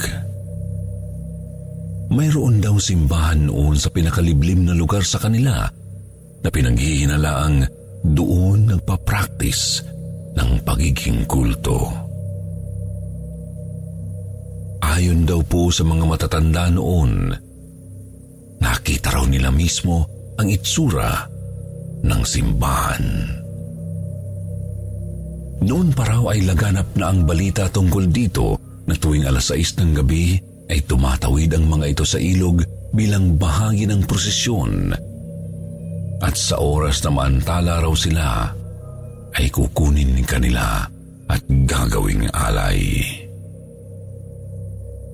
Mayroon 2.14 2.62
daw 2.62 2.78
simbahan 2.78 3.50
noon 3.50 3.82
sa 3.82 3.90
pinakaliblim 3.90 4.70
na 4.70 4.78
lugar 4.78 5.02
sa 5.02 5.18
kanila 5.18 5.66
na 6.46 6.54
pinaghihinalaang 6.54 7.66
doon 8.06 8.70
nagpa-practice 8.70 9.82
ng 10.38 10.62
pagiging 10.62 11.26
kulto. 11.26 11.90
Ayon 14.86 15.26
daw 15.26 15.42
po 15.42 15.74
sa 15.74 15.82
mga 15.82 16.06
matatanda 16.06 16.70
noon, 16.70 17.34
nakita 18.62 19.18
raw 19.18 19.26
nila 19.26 19.50
mismo 19.50 20.06
ang 20.38 20.46
itsura 20.46 21.26
ng 22.06 22.22
simbahan. 22.22 23.06
Noon 25.66 25.90
pa 25.98 26.06
raw 26.06 26.30
ay 26.30 26.46
laganap 26.46 26.94
na 26.94 27.10
ang 27.10 27.26
balita 27.26 27.66
tungkol 27.66 28.06
dito 28.14 28.62
na 28.86 28.94
tuwing 28.94 29.26
alas 29.26 29.50
6 29.50 29.82
ng 29.82 29.92
gabi 29.98 30.38
ay 30.70 30.86
tumatawid 30.86 31.58
ang 31.58 31.66
mga 31.66 31.98
ito 31.98 32.06
sa 32.06 32.22
ilog 32.22 32.62
bilang 32.94 33.34
bahagi 33.34 33.90
ng 33.90 34.06
prosesyon. 34.06 34.94
At 36.24 36.36
sa 36.40 36.60
oras 36.62 37.04
na 37.04 37.12
maantala 37.12 37.84
raw 37.84 37.92
sila, 37.92 38.48
ay 39.36 39.52
kukunin 39.52 40.24
kanila 40.24 40.88
at 41.28 41.42
gagawing 41.68 42.30
alay. 42.32 43.04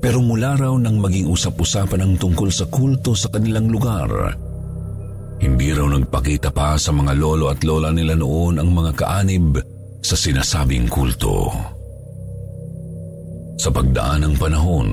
Pero 0.01 0.21
mula 0.21 0.57
raw 0.57 0.73
nang 0.77 0.97
maging 0.97 1.29
usap-usapan 1.29 2.01
ng 2.05 2.13
tungkol 2.17 2.49
sa 2.49 2.65
kulto 2.69 3.13
sa 3.13 3.29
kanilang 3.29 3.69
lugar, 3.69 4.09
hindi 5.41 5.73
raw 5.73 5.89
nagpakita 5.89 6.53
pa 6.53 6.77
sa 6.77 6.93
mga 6.93 7.17
lolo 7.17 7.49
at 7.49 7.65
lola 7.65 7.89
nila 7.89 8.13
noon 8.17 8.61
ang 8.61 8.69
mga 8.69 8.91
kaanib 8.97 9.57
sa 10.01 10.13
sinasabing 10.17 10.89
kulto. 10.89 11.49
Sa 13.61 13.69
pagdaan 13.69 14.25
ng 14.25 14.35
panahon, 14.41 14.89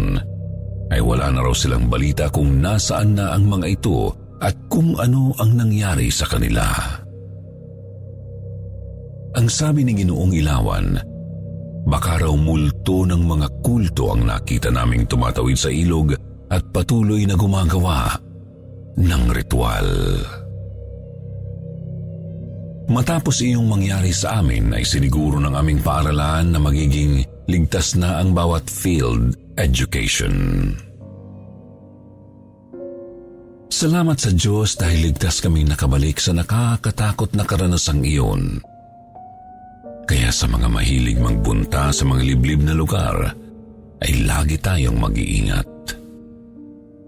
ay 0.92 1.00
wala 1.00 1.32
na 1.32 1.40
raw 1.40 1.52
silang 1.56 1.88
balita 1.88 2.28
kung 2.32 2.60
nasaan 2.60 3.16
na 3.16 3.32
ang 3.32 3.48
mga 3.48 3.66
ito 3.68 4.27
at 4.38 4.54
kung 4.70 4.94
ano 4.98 5.34
ang 5.38 5.58
nangyari 5.58 6.10
sa 6.10 6.26
kanila. 6.26 6.64
Ang 9.38 9.46
sabi 9.46 9.84
ni 9.86 9.92
Ginoong 9.98 10.32
Ilawan, 10.34 10.86
baka 11.86 12.22
raw 12.22 12.34
multo 12.34 13.06
ng 13.06 13.22
mga 13.22 13.48
kulto 13.62 14.14
ang 14.14 14.26
nakita 14.26 14.72
naming 14.72 15.06
tumatawid 15.06 15.58
sa 15.58 15.70
ilog 15.70 16.16
at 16.48 16.62
patuloy 16.72 17.28
na 17.28 17.36
gumagawa 17.36 18.18
ng 18.98 19.24
ritual. 19.30 19.88
Matapos 22.88 23.44
iyong 23.44 23.68
mangyari 23.68 24.16
sa 24.16 24.40
amin 24.40 24.72
ay 24.72 24.80
siniguro 24.80 25.36
ng 25.36 25.52
aming 25.52 25.84
paaralan 25.84 26.56
na 26.56 26.58
magiging 26.58 27.20
ligtas 27.44 28.00
na 28.00 28.16
ang 28.16 28.32
bawat 28.32 28.64
field 28.64 29.36
education. 29.60 30.72
Salamat 33.78 34.18
sa 34.18 34.34
Diyos 34.34 34.74
dahil 34.74 35.06
ligtas 35.06 35.38
kaming 35.38 35.70
nakabalik 35.70 36.18
sa 36.18 36.34
nakakatakot 36.34 37.30
na 37.38 37.46
karanasang 37.46 38.02
iyon. 38.02 38.58
Kaya 40.02 40.34
sa 40.34 40.50
mga 40.50 40.66
mahilig 40.66 41.14
magbunta 41.22 41.94
sa 41.94 42.02
mga 42.02 42.26
liblib 42.26 42.66
na 42.66 42.74
lugar, 42.74 43.38
ay 44.02 44.26
lagi 44.26 44.58
tayong 44.58 44.98
mag-iingat. 44.98 45.94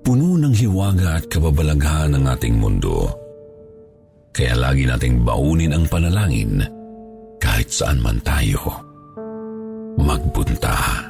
Puno 0.07 0.39
ng 0.39 0.55
hiwaga 0.55 1.19
at 1.19 1.27
kababalaghan 1.27 2.15
ang 2.15 2.31
ating 2.31 2.55
mundo. 2.55 3.19
Kaya 4.31 4.55
lagi 4.55 4.87
nating 4.87 5.27
baunin 5.27 5.75
ang 5.75 5.91
panalangin 5.91 6.63
kahit 7.43 7.67
saan 7.67 7.99
man 7.99 8.23
tayo 8.23 8.79
magpunta. 9.99 11.10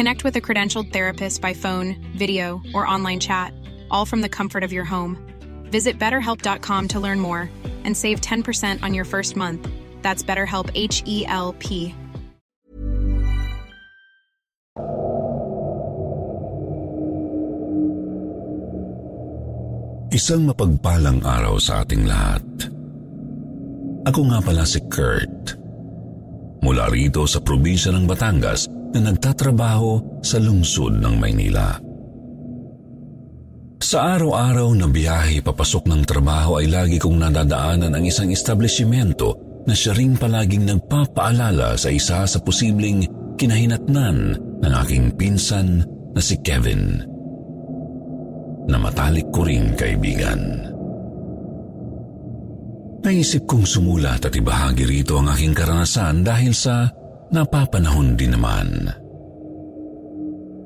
Connect 0.00 0.24
with 0.24 0.32
a 0.32 0.40
credentialed 0.40 0.96
therapist 0.96 1.44
by 1.44 1.52
phone, 1.52 2.00
video, 2.16 2.64
or 2.72 2.88
online 2.88 3.20
chat, 3.20 3.52
all 3.92 4.08
from 4.08 4.24
the 4.24 4.32
comfort 4.32 4.64
of 4.64 4.72
your 4.72 4.88
home. 4.88 5.20
Visit 5.68 6.00
betterhelp.com 6.00 6.88
to 6.88 6.96
learn 7.04 7.20
more 7.20 7.52
and 7.84 7.92
save 7.92 8.24
10% 8.24 8.80
on 8.80 8.96
your 8.96 9.04
first 9.04 9.36
month. 9.36 9.68
That's 10.00 10.24
BetterHelp 10.24 10.72
H 10.72 11.04
E 11.04 11.28
L 11.28 11.52
P. 11.60 11.92
Isang 20.16 20.48
mapagpalang 20.48 21.20
araw 21.28 21.60
sa 21.60 21.84
ating 21.84 22.08
lahat. 22.08 22.72
Ako 24.08 24.32
nga 24.32 24.40
pala 24.40 24.64
si 24.64 24.80
Kurt. 24.88 25.60
Mula 26.64 26.88
rito 26.88 27.28
sa 27.28 27.44
probinsya 27.44 27.92
ng 27.92 28.08
Batangas 28.08 28.79
na 28.94 29.10
nagtatrabaho 29.10 30.22
sa 30.24 30.38
lungsod 30.42 30.98
ng 30.98 31.14
Maynila. 31.18 31.90
Sa 33.80 33.98
araw-araw 34.14 34.76
na 34.76 34.86
biyahe 34.86 35.40
papasok 35.40 35.88
ng 35.88 36.02
trabaho 36.04 36.60
ay 36.60 36.68
lagi 36.68 37.00
kong 37.00 37.16
nadadaanan 37.16 37.96
ang 37.96 38.04
isang 38.04 38.28
establishmento 38.28 39.34
na 39.64 39.72
siya 39.72 39.96
ring 39.96 40.20
palaging 40.20 40.68
nagpapaalala 40.68 41.74
sa 41.80 41.88
isa 41.88 42.28
sa 42.28 42.38
posibleng 42.44 43.08
kinahinatnan 43.40 44.36
ng 44.60 44.72
aking 44.84 45.16
pinsan 45.16 45.80
na 46.12 46.20
si 46.20 46.36
Kevin. 46.44 47.00
Na 48.68 48.76
matalik 48.76 49.32
ko 49.32 49.48
ring 49.48 49.72
kaibigan. 49.72 50.70
Naisip 53.00 53.48
kong 53.48 53.64
sumulat 53.64 54.28
at 54.28 54.36
ibahagi 54.36 54.84
rito 54.84 55.16
ang 55.16 55.32
aking 55.32 55.56
karanasan 55.56 56.20
dahil 56.20 56.52
sa 56.52 56.84
napapanahon 57.30 58.18
din 58.18 58.34
naman. 58.34 58.90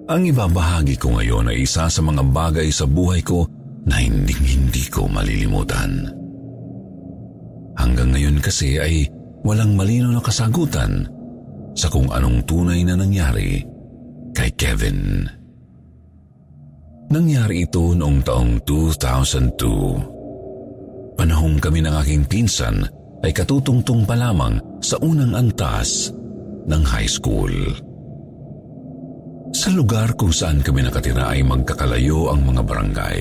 Ang 0.04 0.28
ibabahagi 0.28 1.00
ko 1.00 1.16
ngayon 1.16 1.48
ay 1.48 1.64
isa 1.64 1.88
sa 1.88 2.00
mga 2.04 2.20
bagay 2.28 2.68
sa 2.68 2.84
buhay 2.84 3.24
ko 3.24 3.48
na 3.88 3.96
hindi 4.00 4.36
hindi 4.36 4.84
ko 4.92 5.08
malilimutan. 5.08 6.12
Hanggang 7.76 8.12
ngayon 8.12 8.40
kasi 8.40 8.80
ay 8.80 9.08
walang 9.44 9.76
malino 9.76 10.08
na 10.12 10.20
kasagutan 10.20 11.08
sa 11.72 11.88
kung 11.88 12.12
anong 12.12 12.44
tunay 12.44 12.84
na 12.84 12.96
nangyari 13.00 13.64
kay 14.36 14.50
Kevin. 14.56 15.28
Nangyari 17.08 17.64
ito 17.68 17.92
noong 17.92 18.24
taong 18.24 18.64
2002. 18.64 21.16
Panahong 21.16 21.56
kami 21.60 21.80
ng 21.84 21.94
aking 22.04 22.24
pinsan 22.28 22.84
ay 23.24 23.32
katutungtong 23.32 24.04
pa 24.04 24.16
lamang 24.18 24.60
sa 24.84 25.00
unang 25.00 25.32
antas 25.32 26.12
ng 26.68 26.82
high 26.84 27.08
school. 27.08 27.52
Sa 29.54 29.70
lugar 29.70 30.18
kung 30.18 30.34
saan 30.34 30.60
kami 30.60 30.82
nakatira 30.82 31.30
ay 31.30 31.46
magkakalayo 31.46 32.34
ang 32.34 32.42
mga 32.42 32.62
barangay. 32.66 33.20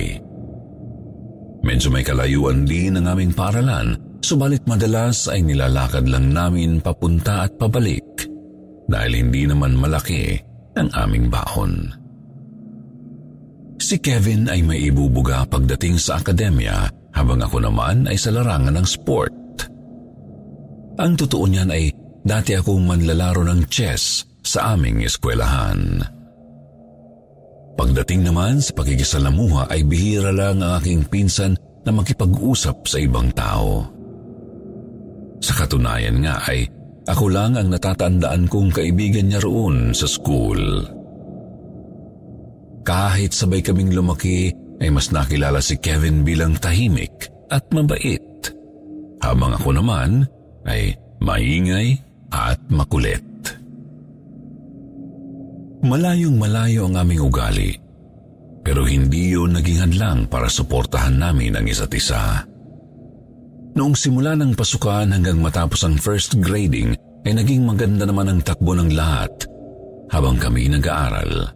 Medyo 1.63 1.87
may 1.93 2.03
kalayuan 2.03 2.67
din 2.67 2.99
ang 2.99 3.07
aming 3.15 3.31
paralan, 3.31 3.95
subalit 4.19 4.65
madalas 4.67 5.31
ay 5.31 5.45
nilalakad 5.45 6.03
lang 6.09 6.33
namin 6.33 6.83
papunta 6.83 7.47
at 7.47 7.55
pabalik 7.55 8.27
dahil 8.89 9.23
hindi 9.23 9.47
naman 9.47 9.79
malaki 9.79 10.35
ang 10.75 10.89
aming 10.91 11.31
baon. 11.31 11.73
Si 13.79 13.99
Kevin 13.99 14.51
ay 14.51 14.63
may 14.63 14.89
ibubuga 14.89 15.45
pagdating 15.47 15.99
sa 15.99 16.19
akademya 16.19 16.87
habang 17.13 17.39
ako 17.45 17.61
naman 17.61 18.09
ay 18.09 18.17
sa 18.17 18.33
larangan 18.33 18.73
ng 18.79 18.87
sport. 18.87 19.35
Ang 20.97 21.13
totoo 21.13 21.45
niyan 21.47 21.69
ay 21.71 21.93
dati 22.23 22.55
akong 22.55 22.87
manlalaro 22.87 23.43
ng 23.43 23.67
chess 23.67 24.23
sa 24.43 24.75
aming 24.75 25.03
eskwelahan. 25.03 25.99
Pagdating 27.73 28.27
naman 28.27 28.63
sa 28.63 28.71
pagkikisalamuha 28.77 29.67
ay 29.67 29.83
bihira 29.83 30.31
lang 30.31 30.63
ang 30.63 30.79
aking 30.79 31.03
pinsan 31.09 31.57
na 31.83 31.91
makipag-usap 31.91 32.87
sa 32.87 32.97
ibang 33.01 33.27
tao. 33.35 33.83
Sa 35.43 35.51
katunayan 35.51 36.23
nga 36.23 36.39
ay 36.47 36.63
ako 37.03 37.27
lang 37.27 37.59
ang 37.59 37.67
natatandaan 37.67 38.47
kong 38.47 38.71
kaibigan 38.71 39.27
niya 39.27 39.43
roon 39.43 39.91
sa 39.91 40.07
school. 40.07 40.87
Kahit 42.87 43.35
sabay 43.35 43.59
kaming 43.59 43.91
lumaki 43.91 44.55
ay 44.79 44.87
mas 44.87 45.11
nakilala 45.11 45.59
si 45.59 45.75
Kevin 45.79 46.23
bilang 46.23 46.55
tahimik 46.55 47.27
at 47.51 47.67
mabait. 47.75 48.23
Habang 49.19 49.55
ako 49.55 49.75
naman 49.75 50.23
ay 50.63 50.95
maingay 51.19 51.99
at 52.33 52.57
makulit. 52.73 53.21
Malayong 55.85 56.39
malayo 56.39 56.89
ang 56.89 56.97
aming 56.97 57.21
ugali, 57.21 57.77
pero 58.65 58.87
hindi 58.87 59.37
yun 59.37 59.53
naging 59.53 59.85
hadlang 59.85 60.19
para 60.25 60.49
suportahan 60.49 61.13
namin 61.13 61.59
ang 61.59 61.69
isa't 61.69 61.93
isa. 61.93 62.41
Noong 63.73 63.93
simula 63.93 64.33
ng 64.33 64.57
pasukan 64.57 65.11
hanggang 65.13 65.37
matapos 65.43 65.85
ang 65.85 65.99
first 65.99 66.39
grading 66.41 66.97
ay 67.25 67.33
naging 67.35 67.67
maganda 67.67 68.07
naman 68.07 68.31
ang 68.31 68.39
takbo 68.41 68.73
ng 68.73 68.95
lahat 68.95 69.33
habang 70.13 70.37
kami 70.37 70.69
nag-aaral. 70.71 71.51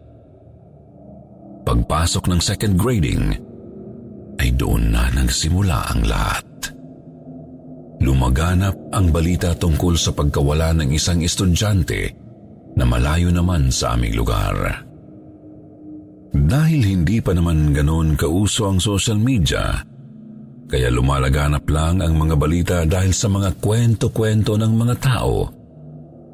Pagpasok 1.63 2.32
ng 2.32 2.42
second 2.42 2.74
grading 2.80 3.38
ay 4.42 4.50
doon 4.56 4.92
na 4.92 5.08
nagsimula 5.13 5.94
ang 5.94 6.02
lahat. 6.08 6.57
Lumaganap 7.98 8.94
ang 8.94 9.10
balita 9.10 9.58
tungkol 9.58 9.98
sa 9.98 10.14
pagkawala 10.14 10.74
ng 10.78 10.94
isang 10.94 11.26
estudyante 11.26 12.14
na 12.78 12.86
malayo 12.86 13.34
naman 13.34 13.74
sa 13.74 13.98
aming 13.98 14.14
lugar. 14.14 14.86
Dahil 16.38 16.82
hindi 16.86 17.18
pa 17.18 17.34
naman 17.34 17.74
ganoon 17.74 18.14
kauso 18.14 18.70
ang 18.70 18.78
social 18.78 19.18
media, 19.18 19.82
kaya 20.70 20.94
lumalaganap 20.94 21.66
lang 21.66 22.06
ang 22.06 22.14
mga 22.14 22.36
balita 22.38 22.78
dahil 22.86 23.16
sa 23.16 23.32
mga 23.32 23.58
kwento-kwento 23.58 24.54
ng 24.62 24.74
mga 24.78 24.96
tao 25.02 25.50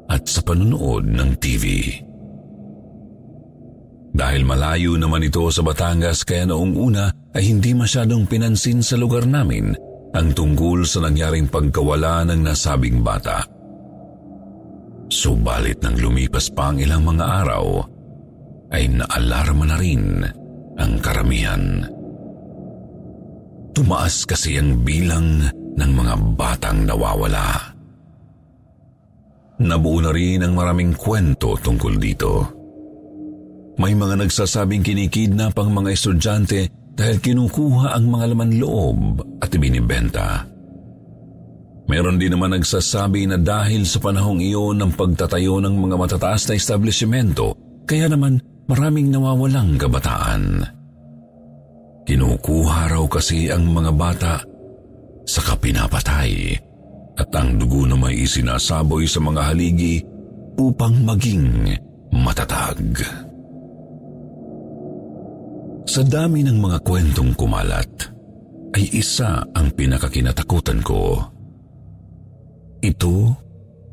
at 0.04 0.28
sa 0.28 0.44
panunood 0.44 1.08
ng 1.08 1.30
TV. 1.40 1.64
Dahil 4.14 4.46
malayo 4.46 4.94
naman 5.00 5.26
ito 5.26 5.42
sa 5.48 5.64
Batangas 5.64 6.22
kaya 6.22 6.46
noong 6.46 6.76
una 6.76 7.10
ay 7.34 7.50
hindi 7.50 7.74
masyadong 7.74 8.28
pinansin 8.30 8.78
sa 8.78 8.94
lugar 8.94 9.26
namin 9.26 9.93
ang 10.14 10.30
tungkol 10.30 10.86
sa 10.86 11.02
nangyaring 11.02 11.50
pagkawala 11.50 12.22
ng 12.30 12.40
nasabing 12.46 13.02
bata. 13.02 13.42
Subalit 15.10 15.82
nang 15.82 15.98
lumipas 15.98 16.48
pa 16.54 16.70
ang 16.70 16.78
ilang 16.78 17.02
mga 17.02 17.24
araw, 17.44 17.66
ay 18.70 18.90
naalarma 18.90 19.64
na 19.68 19.76
rin 19.78 20.22
ang 20.78 20.92
karamihan. 21.02 21.82
Tumaas 23.74 24.22
kasi 24.22 24.58
ang 24.58 24.86
bilang 24.86 25.42
ng 25.74 25.90
mga 25.90 26.14
batang 26.38 26.86
nawawala. 26.86 27.74
Nabuo 29.58 29.98
na 30.02 30.10
rin 30.14 30.42
ang 30.42 30.54
maraming 30.54 30.94
kwento 30.94 31.58
tungkol 31.58 31.94
dito. 31.98 32.32
May 33.78 33.94
mga 33.98 34.22
nagsasabing 34.22 34.86
kinikidnap 34.86 35.58
ang 35.58 35.74
mga 35.74 35.90
estudyante 35.94 36.70
dahil 36.94 37.18
kinukuha 37.18 37.94
ang 37.94 38.06
mga 38.06 38.24
laman 38.34 38.52
loob 38.58 39.00
at 39.42 39.50
ibinibenta. 39.50 40.46
Meron 41.84 42.16
din 42.16 42.32
naman 42.32 42.56
nagsasabi 42.56 43.28
na 43.28 43.36
dahil 43.36 43.84
sa 43.84 44.00
panahong 44.00 44.40
iyon 44.40 44.80
ng 44.80 44.92
pagtatayo 44.96 45.60
ng 45.60 45.74
mga 45.76 45.96
matataas 46.00 46.48
na 46.48 46.56
establishmento, 46.56 47.52
kaya 47.84 48.08
naman 48.08 48.40
maraming 48.64 49.12
nawawalang 49.12 49.76
kabataan. 49.76 50.64
Kinukuha 52.08 52.88
raw 52.88 53.04
kasi 53.04 53.52
ang 53.52 53.68
mga 53.68 53.92
bata 53.92 54.34
sa 55.24 55.40
kapinapatay 55.44 56.56
at 57.20 57.30
ang 57.36 57.60
dugo 57.60 57.84
na 57.84 57.96
may 57.96 58.24
isinasaboy 58.24 59.04
sa 59.08 59.20
mga 59.20 59.40
haligi 59.52 60.00
upang 60.56 61.04
maging 61.04 61.68
matatag. 62.12 63.00
Sa 65.94 66.02
dami 66.02 66.42
ng 66.42 66.58
mga 66.58 66.82
kwentong 66.82 67.38
kumalat, 67.38 67.86
ay 68.74 68.98
isa 68.98 69.46
ang 69.54 69.70
pinakakinatakutan 69.78 70.82
ko. 70.82 71.22
Ito 72.82 73.14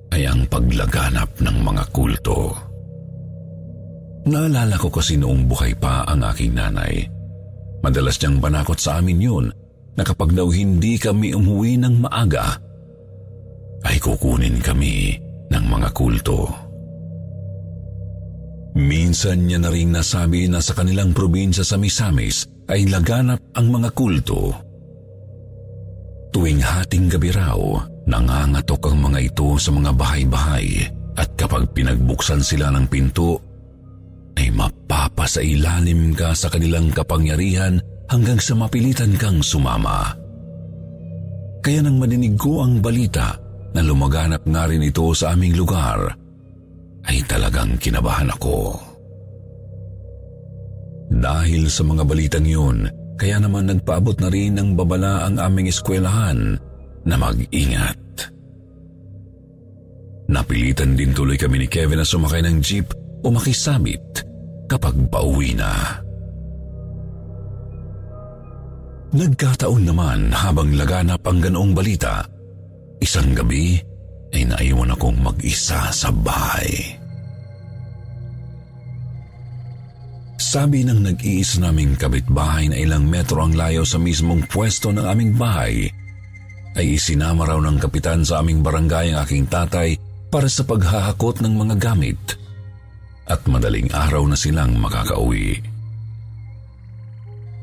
ay 0.10 0.26
ang 0.26 0.50
paglaganap 0.50 1.38
ng 1.46 1.58
mga 1.62 1.84
kulto. 1.94 2.58
Naalala 4.26 4.82
ko 4.82 4.90
kasi 4.90 5.14
noong 5.22 5.46
buhay 5.46 5.78
pa 5.78 6.02
ang 6.10 6.26
aking 6.26 6.58
nanay. 6.58 7.06
Madalas 7.86 8.18
niyang 8.18 8.42
banakot 8.42 8.82
sa 8.82 8.98
amin 8.98 9.22
yun 9.22 9.46
na 9.94 10.02
kapag 10.02 10.34
daw 10.34 10.50
hindi 10.50 10.98
kami 10.98 11.38
umuwi 11.38 11.78
ng 11.86 12.02
maaga, 12.02 12.58
ay 13.86 14.02
kukunin 14.02 14.58
kami 14.58 15.22
ng 15.54 15.66
mga 15.70 15.94
kulto. 15.94 16.50
Minsan 18.78 19.48
niya 19.48 19.60
na 19.60 19.70
rin 19.72 19.92
nasabi 19.92 20.48
na 20.48 20.64
sa 20.64 20.72
kanilang 20.72 21.12
probinsya 21.12 21.68
sa 21.68 21.76
Misamis 21.76 22.48
ay 22.72 22.88
laganap 22.88 23.40
ang 23.56 23.68
mga 23.68 23.90
kulto. 23.92 24.56
Tuwing 26.32 26.64
hating 26.64 27.12
gabi 27.12 27.36
raw, 27.36 27.60
Nangangatok 28.10 28.90
ang 28.90 28.98
mga 29.12 29.20
ito 29.30 29.62
sa 29.62 29.70
mga 29.70 29.94
bahay-bahay 29.94 30.90
at 31.14 31.30
kapag 31.38 31.70
pinagbuksan 31.70 32.42
sila 32.42 32.74
ng 32.74 32.86
pinto, 32.90 33.38
ay 34.40 34.50
mapapasailalim 34.50 36.18
ka 36.18 36.34
sa 36.34 36.50
kanilang 36.50 36.90
kapangyarihan 36.90 37.78
hanggang 38.10 38.42
sa 38.42 38.58
mapilitan 38.58 39.14
kang 39.20 39.44
sumama. 39.46 40.18
Kaya 41.62 41.86
nang 41.86 42.02
madinig 42.02 42.34
ko 42.42 42.66
ang 42.66 42.82
balita 42.82 43.38
na 43.78 43.86
lumaganap 43.86 44.42
nga 44.50 44.66
rin 44.66 44.82
ito 44.82 45.14
sa 45.14 45.38
aming 45.38 45.54
lugar, 45.54 46.10
ay 47.08 47.24
talagang 47.26 47.78
kinabahan 47.82 48.30
ako. 48.30 48.78
Dahil 51.12 51.68
sa 51.68 51.84
mga 51.84 52.04
balitang 52.08 52.48
yun, 52.48 52.88
kaya 53.20 53.38
naman 53.38 53.70
nagpaabot 53.70 54.18
na 54.18 54.30
rin 54.32 54.58
ng 54.58 54.74
babala 54.74 55.28
ang 55.28 55.38
aming 55.38 55.70
eskwelahan 55.70 56.58
na 57.06 57.16
mag-ingat. 57.20 58.00
Napilitan 60.32 60.96
din 60.96 61.12
tuloy 61.12 61.36
kami 61.36 61.62
ni 61.62 61.68
Kevin 61.68 62.00
na 62.00 62.08
sumakay 62.08 62.40
ng 62.42 62.58
jeep 62.64 62.88
o 63.22 63.28
makisabit 63.30 64.24
kapag 64.72 64.96
pauwi 65.12 65.52
na. 65.54 66.00
Nagkataon 69.12 69.84
naman 69.84 70.32
habang 70.32 70.72
laganap 70.72 71.20
ang 71.28 71.44
ganoong 71.44 71.76
balita, 71.76 72.24
isang 73.04 73.36
gabi 73.36 73.91
ay 74.32 74.48
naiwan 74.48 74.96
akong 74.96 75.20
mag-isa 75.20 75.92
sa 75.92 76.10
bahay. 76.12 76.98
Sabi 80.42 80.84
ng 80.84 81.08
nag-iis 81.08 81.62
naming 81.64 81.96
kabitbahay 81.96 82.68
na 82.68 82.76
ilang 82.76 83.08
metro 83.08 83.40
ang 83.40 83.56
layo 83.56 83.88
sa 83.88 83.96
mismong 83.96 84.44
pwesto 84.52 84.92
ng 84.92 85.06
aming 85.08 85.32
bahay, 85.40 85.88
ay 86.76 87.00
isinama 87.00 87.48
raw 87.48 87.60
ng 87.60 87.80
kapitan 87.80 88.24
sa 88.24 88.44
aming 88.44 88.60
barangay 88.60 89.16
ang 89.16 89.24
aking 89.24 89.48
tatay 89.48 89.96
para 90.32 90.48
sa 90.48 90.64
paghahakot 90.64 91.44
ng 91.44 91.54
mga 91.56 91.76
gamit 91.80 92.20
at 93.28 93.40
madaling 93.48 93.88
araw 93.92 94.28
na 94.28 94.36
silang 94.36 94.76
makakauwi. 94.76 95.60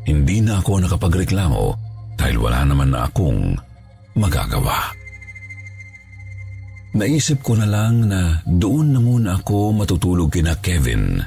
hindi 0.09 0.41
na 0.41 0.65
ako 0.65 0.89
nakapagreklamo 0.89 1.65
dahil 2.17 2.37
wala 2.41 2.65
naman 2.65 2.89
na 2.89 3.05
akong 3.05 3.53
magagawa. 4.17 4.98
Naisip 6.97 7.45
ko 7.45 7.53
na 7.53 7.69
lang 7.69 8.09
na 8.09 8.41
doon 8.49 8.97
na 8.97 9.01
muna 9.03 9.37
ako 9.37 9.77
matutulog 9.77 10.33
kina 10.33 10.57
Kevin. 10.57 11.21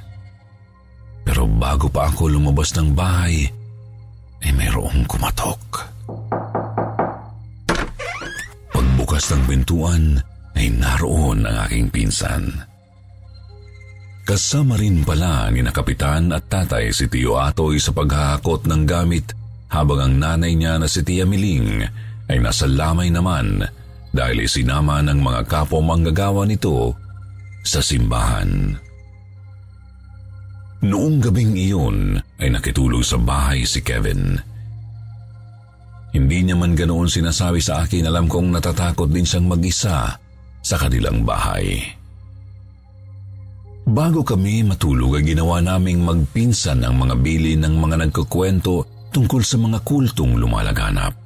Pero 1.21 1.45
bago 1.45 1.85
pa 1.85 2.09
ako 2.09 2.33
lumabas 2.33 2.73
ng 2.73 2.97
bahay, 2.97 3.45
ay 4.41 4.51
mayroong 4.57 5.05
kumatok. 5.05 5.61
Pagbukas 8.73 9.29
ng 9.29 9.43
pintuan, 9.45 10.17
ay 10.57 10.73
naroon 10.73 11.45
ang 11.45 11.69
aking 11.69 11.93
pinsan. 11.93 12.49
Kasama 14.25 14.77
rin 14.77 15.05
pala 15.05 15.49
ni 15.53 15.61
na 15.61 15.73
kapitan 15.73 16.33
at 16.33 16.49
tatay 16.49 16.89
si 16.93 17.05
Tio 17.09 17.37
Atoy 17.37 17.77
sa 17.77 17.93
paghahakot 17.93 18.65
ng 18.65 18.83
gamit 18.85 19.33
habang 19.69 20.01
ang 20.01 20.13
nanay 20.17 20.53
niya 20.53 20.77
na 20.77 20.85
si 20.85 21.01
Tia 21.01 21.25
Miling 21.25 21.81
ay 22.29 22.37
nasa 22.37 22.69
lamay 22.69 23.09
naman 23.09 23.65
dahil 24.11 24.43
isinama 24.43 24.99
ng 25.07 25.19
mga 25.19 25.41
kapo 25.47 25.79
manggagawa 25.79 26.43
nito 26.43 26.95
sa 27.63 27.79
simbahan. 27.79 28.75
Noong 30.81 31.21
gabing 31.21 31.53
iyon 31.55 32.17
ay 32.41 32.49
nakitulog 32.49 33.05
sa 33.05 33.21
bahay 33.21 33.63
si 33.63 33.85
Kevin. 33.85 34.33
Hindi 36.11 36.37
niya 36.43 36.57
man 36.59 36.75
ganoon 36.75 37.07
sinasabi 37.07 37.63
sa 37.63 37.85
akin 37.85 38.09
alam 38.09 38.27
kong 38.27 38.51
natatakot 38.51 39.07
din 39.07 39.23
siyang 39.23 39.47
mag-isa 39.47 40.17
sa 40.59 40.75
kanilang 40.75 41.23
bahay. 41.23 41.79
Bago 43.85 44.25
kami 44.25 44.65
matulog 44.65 45.21
ay 45.21 45.23
ginawa 45.25 45.61
naming 45.61 46.01
magpinsan 46.01 46.81
ang 46.81 46.97
mga 46.97 47.15
bili 47.21 47.53
ng 47.57 47.77
mga 47.77 47.95
nagkukwento 48.07 49.07
tungkol 49.13 49.41
sa 49.45 49.61
mga 49.61 49.85
kultong 49.85 50.37
lumalaganap. 50.37 51.20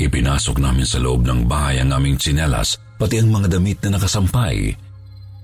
Ipinasok 0.00 0.56
namin 0.62 0.88
sa 0.88 0.98
loob 0.98 1.28
ng 1.28 1.44
bahay 1.44 1.80
ang 1.82 1.92
aming 1.92 2.16
tsinelas 2.16 2.80
pati 2.96 3.20
ang 3.20 3.28
mga 3.28 3.58
damit 3.58 3.78
na 3.84 3.98
nakasampay 3.98 4.72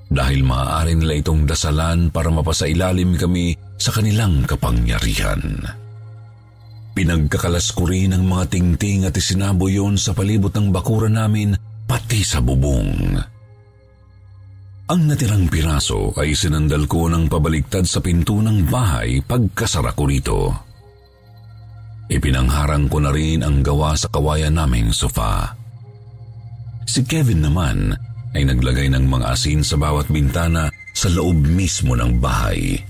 dahil 0.09 0.41
maaari 0.41 0.97
nila 0.97 1.21
itong 1.21 1.45
dasalan 1.45 2.09
para 2.09 2.33
mapasailalim 2.33 3.21
kami 3.21 3.53
sa 3.77 3.93
kanilang 3.93 4.49
kapangyarihan. 4.49 5.61
Pinagkakalas 6.97 7.77
ko 7.77 7.87
rin 7.87 8.17
ang 8.17 8.25
mga 8.27 8.59
tingting 8.59 9.07
at 9.07 9.15
isinabo 9.15 9.69
yon 9.71 10.01
sa 10.01 10.17
palibot 10.17 10.51
ng 10.51 10.73
bakuran 10.75 11.15
namin 11.15 11.55
pati 11.87 12.25
sa 12.25 12.43
bubong. 12.43 13.15
Ang 14.89 15.03
natirang 15.05 15.47
piraso 15.53 16.17
ay 16.17 16.33
sinandal 16.33 16.89
ko 16.89 17.13
ng 17.13 17.29
pabaliktad 17.29 17.85
sa 17.85 18.01
pinto 18.01 18.41
ng 18.41 18.65
bahay 18.73 19.21
pagkasara 19.21 19.93
ko 19.93 20.03
rito. 20.09 20.39
Ipinangharang 22.09 22.88
ko 22.88 23.05
na 23.05 23.12
rin 23.12 23.44
ang 23.44 23.61
gawa 23.61 23.92
sa 23.92 24.09
kawayan 24.09 24.57
naming 24.57 24.88
sofa. 24.97 25.53
Si 26.88 27.05
Kevin 27.05 27.44
naman 27.44 27.92
ay 28.33 28.49
naglagay 28.49 28.88
ng 28.88 29.05
mga 29.05 29.37
asin 29.37 29.61
sa 29.61 29.77
bawat 29.77 30.09
bintana 30.09 30.73
sa 30.97 31.12
loob 31.12 31.44
mismo 31.44 31.92
ng 31.92 32.16
bahay. 32.16 32.81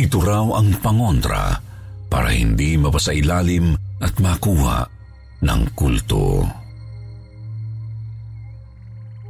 Ito 0.00 0.16
raw 0.16 0.48
ang 0.56 0.80
pangontra 0.80 1.60
para 2.08 2.32
hindi 2.32 2.80
mapasailalim 2.80 3.76
at 4.00 4.16
makuha 4.16 4.88
ng 5.44 5.62
kulto. 5.76 6.48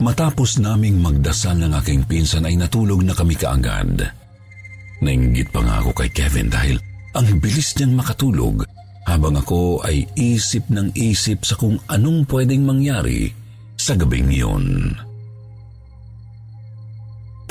Matapos 0.00 0.62
naming 0.62 1.02
magdasal 1.02 1.60
ng 1.60 1.74
aking 1.76 2.06
pinsan 2.08 2.46
ay 2.46 2.56
natulog 2.56 3.02
na 3.04 3.12
kami 3.12 3.34
kaagad. 3.36 4.00
Nainggit 5.02 5.50
pa 5.52 5.60
nga 5.60 5.82
ako 5.82 5.92
kay 5.92 6.08
Kevin 6.08 6.48
dahil 6.48 6.80
ang 7.16 7.26
bilis 7.42 7.74
niyang 7.78 7.98
makatulog 7.98 8.62
habang 9.08 9.34
ako 9.34 9.82
ay 9.82 10.06
isip 10.14 10.70
ng 10.70 10.94
isip 10.94 11.42
sa 11.42 11.58
kung 11.58 11.80
anong 11.90 12.28
pwedeng 12.30 12.62
mangyari 12.62 13.32
sa 13.74 13.98
gabing 13.98 14.30
yun. 14.30 14.94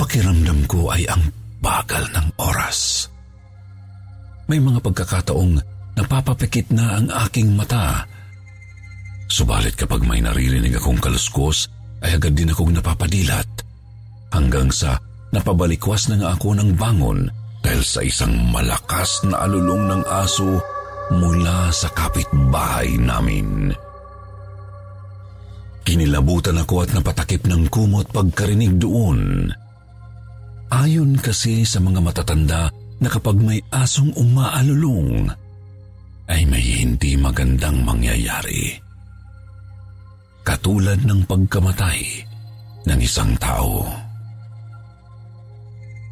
Pakiramdam 0.00 0.64
ko 0.64 0.88
ay 0.88 1.04
ang 1.10 1.20
bagal 1.60 2.08
ng 2.16 2.26
oras. 2.40 3.10
May 4.48 4.56
mga 4.58 4.80
pagkakataong 4.80 5.60
napapapikit 6.00 6.72
na 6.72 6.96
ang 6.96 7.06
aking 7.28 7.52
mata. 7.52 8.08
Subalit 9.28 9.76
kapag 9.76 10.02
may 10.08 10.24
naririnig 10.24 10.80
akong 10.80 10.98
kaluskos, 10.98 11.68
ay 12.00 12.16
agad 12.16 12.32
din 12.32 12.48
akong 12.48 12.72
napapadilat 12.72 13.46
hanggang 14.32 14.72
sa 14.72 14.96
napabalikwas 15.36 16.08
na 16.08 16.16
nga 16.16 16.28
ako 16.32 16.56
ng 16.56 16.70
bangon 16.74 17.28
dahil 17.60 17.82
sa 17.84 18.00
isang 18.00 18.32
malakas 18.48 19.24
na 19.28 19.44
alulong 19.44 19.88
ng 19.88 20.02
aso 20.08 20.60
mula 21.12 21.68
sa 21.70 21.88
kapitbahay 21.92 22.96
namin. 22.96 23.72
Kinilabutan 25.84 26.60
ako 26.60 26.86
at 26.86 26.90
napatakip 26.94 27.44
ng 27.48 27.66
kumot 27.72 28.08
pagkarinig 28.12 28.78
doon. 28.78 29.50
Ayon 30.70 31.18
kasi 31.18 31.66
sa 31.66 31.82
mga 31.82 31.98
matatanda 31.98 32.70
na 33.00 33.08
kapag 33.10 33.36
may 33.42 33.58
asong 33.74 34.14
umaalulong, 34.14 35.26
ay 36.30 36.46
may 36.46 36.62
hindi 36.62 37.18
magandang 37.18 37.82
mangyayari 37.82 38.90
katulad 40.50 40.98
ng 41.04 41.30
pagkamatay 41.30 42.00
ng 42.88 42.98
isang 42.98 43.36
tao. 43.38 43.86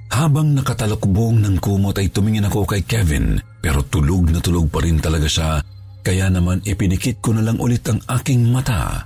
Habang 0.08 0.56
nakatalakbong 0.56 1.44
ng 1.44 1.56
kumot 1.60 1.96
ay 2.00 2.08
tumingin 2.08 2.48
ako 2.48 2.64
kay 2.64 2.82
Kevin 2.82 3.36
pero 3.60 3.84
tulog 3.84 4.32
na 4.32 4.40
tulog 4.40 4.72
pa 4.72 4.80
rin 4.80 4.96
talaga 4.96 5.28
siya 5.28 5.60
kaya 6.00 6.32
naman 6.32 6.64
ipinikit 6.64 7.20
ko 7.20 7.36
na 7.36 7.44
lang 7.44 7.60
ulit 7.60 7.84
ang 7.84 8.00
aking 8.08 8.48
mata. 8.48 9.04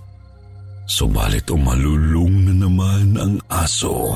Subalit 0.87 1.51
umalulong 1.51 2.47
na 2.47 2.55
naman 2.55 3.07
ang 3.19 3.35
aso. 3.51 4.15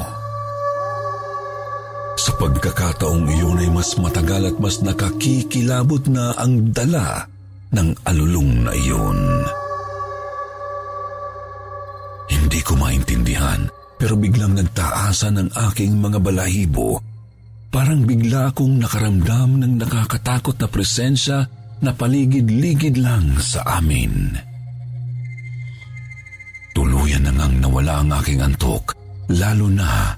Sa 2.17 2.33
pagkakataong 2.39 3.27
iyon 3.29 3.61
ay 3.61 3.71
mas 3.75 3.99
matagal 3.99 4.55
at 4.55 4.57
mas 4.63 4.81
nakakikilabot 4.81 6.07
na 6.07 6.33
ang 6.39 6.71
dala 6.71 7.27
ng 7.75 7.93
alulong 8.07 8.67
na 8.67 8.73
iyon. 8.73 9.21
Hindi 12.31 12.61
ko 12.63 12.73
maintindihan 12.79 13.67
pero 13.97 14.15
biglang 14.17 14.57
nagtaasan 14.57 15.41
ang 15.41 15.51
aking 15.73 15.97
mga 15.97 16.21
balahibo. 16.21 17.01
Parang 17.73 18.05
bigla 18.05 18.53
akong 18.53 18.81
nakaramdam 18.81 19.61
ng 19.61 19.75
nakakatakot 19.81 20.57
na 20.57 20.69
presensya 20.69 21.39
na 21.81 21.93
paligid-ligid 21.93 22.97
lang 22.97 23.37
sa 23.37 23.65
amin. 23.81 24.33
Tuluyan 26.73 27.25
na 27.25 27.33
ngang 27.33 27.57
nawala 27.61 28.05
ang 28.05 28.11
aking 28.21 28.41
antok, 28.45 28.97
lalo 29.33 29.69
na 29.73 30.13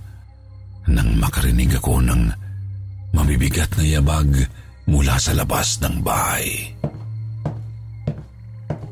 nang 0.91 1.11
makarinig 1.19 1.71
ako 1.79 2.03
ng 2.03 2.23
mabibigat 3.15 3.71
na 3.79 3.85
yabag 3.87 4.31
mula 4.89 5.15
sa 5.21 5.37
labas 5.37 5.79
ng 5.85 6.03
bahay. 6.03 6.75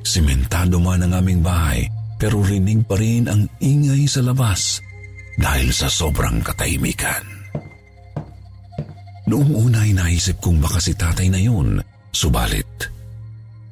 Simentado 0.06 0.78
man 0.78 1.02
ang 1.02 1.18
aming 1.18 1.42
bahay, 1.42 1.82
pero 2.16 2.40
rinig 2.40 2.84
pa 2.88 2.96
rin 2.96 3.28
ang 3.28 3.44
ingay 3.60 4.08
sa 4.08 4.24
labas 4.24 4.80
dahil 5.36 5.68
sa 5.72 5.92
sobrang 5.92 6.40
katahimikan. 6.40 7.24
Noong 9.26 9.52
una 9.52 9.84
ay 9.84 9.92
naisip 9.92 10.40
kong 10.40 10.62
baka 10.62 10.78
si 10.78 10.96
tatay 10.96 11.28
na 11.28 11.40
yun, 11.42 11.82
subalit 12.14 12.96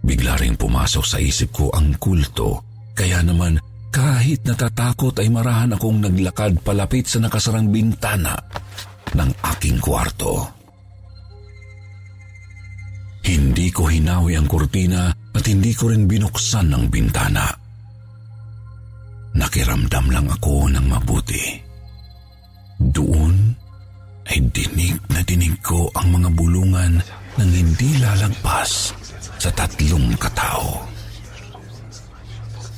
bigla 0.05 0.37
rin 0.37 0.55
pumasok 0.55 1.05
sa 1.05 1.17
isip 1.17 1.51
ko 1.51 1.73
ang 1.73 1.97
kulto 1.97 2.61
kaya 2.93 3.25
naman 3.25 3.57
kahit 3.89 4.45
natatakot 4.45 5.17
ay 5.19 5.33
marahan 5.33 5.73
akong 5.73 6.05
naglakad 6.05 6.61
palapit 6.61 7.09
sa 7.09 7.25
nakasarang 7.25 7.73
bintana 7.73 8.37
ng 9.17 9.31
aking 9.55 9.81
kwarto. 9.81 10.45
Hindi 13.25 13.73
ko 13.73 13.89
hinawi 13.89 14.37
ang 14.37 14.45
kurtina 14.51 15.09
at 15.15 15.45
hindi 15.49 15.73
ko 15.73 15.89
rin 15.89 16.05
binuksan 16.05 16.75
ang 16.75 16.91
bintana. 16.93 17.64
Nakiramdam 19.35 20.07
lang 20.15 20.27
ako 20.31 20.71
ng 20.71 20.87
mabuti. 20.87 21.59
Doon 22.79 23.55
ay 24.31 24.39
dinig 24.55 24.99
na 25.11 25.21
dinig 25.27 25.59
ko 25.61 25.91
ang 25.95 26.15
mga 26.15 26.31
bulungan 26.33 27.03
ng 27.39 27.51
hindi 27.51 27.99
lalagpas 27.99 28.95
sa 29.37 29.51
tatlong 29.53 30.15
katao. 30.17 30.87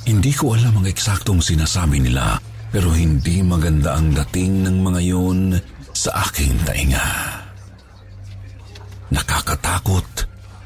Hindi 0.07 0.31
ko 0.33 0.55
alam 0.55 0.81
ang 0.81 0.87
eksaktong 0.87 1.43
sinasabi 1.43 1.99
nila 1.99 2.39
pero 2.71 2.91
hindi 2.91 3.39
maganda 3.43 3.95
ang 3.95 4.11
dating 4.11 4.65
ng 4.65 4.77
mga 4.83 5.01
yun 5.03 5.55
sa 5.95 6.27
aking 6.27 6.55
tainga. 6.67 7.07
Nakakatakot 9.11 10.07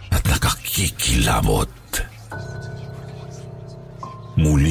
at 0.09 0.23
nakakikilabot. 0.25 1.69
Muling 4.37 4.70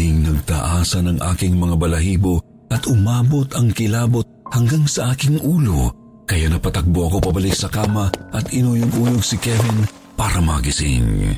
nagtaasan 0.60 1.16
ang 1.16 1.20
aking 1.32 1.56
mga 1.56 1.72
balahibo 1.80 2.44
at 2.68 2.84
umabot 2.84 3.48
ang 3.56 3.72
kilabot 3.72 4.28
hanggang 4.52 4.84
sa 4.84 5.16
aking 5.16 5.40
ulo 5.40 5.88
Kaya 6.28 6.52
napatakbo 6.52 7.08
ako 7.08 7.32
pabalik 7.32 7.56
sa 7.56 7.72
kama 7.72 8.12
at 8.30 8.44
inuyog-uyog 8.52 9.24
si 9.24 9.34
Kevin 9.40 9.82
para 10.14 10.38
magising. 10.38 11.34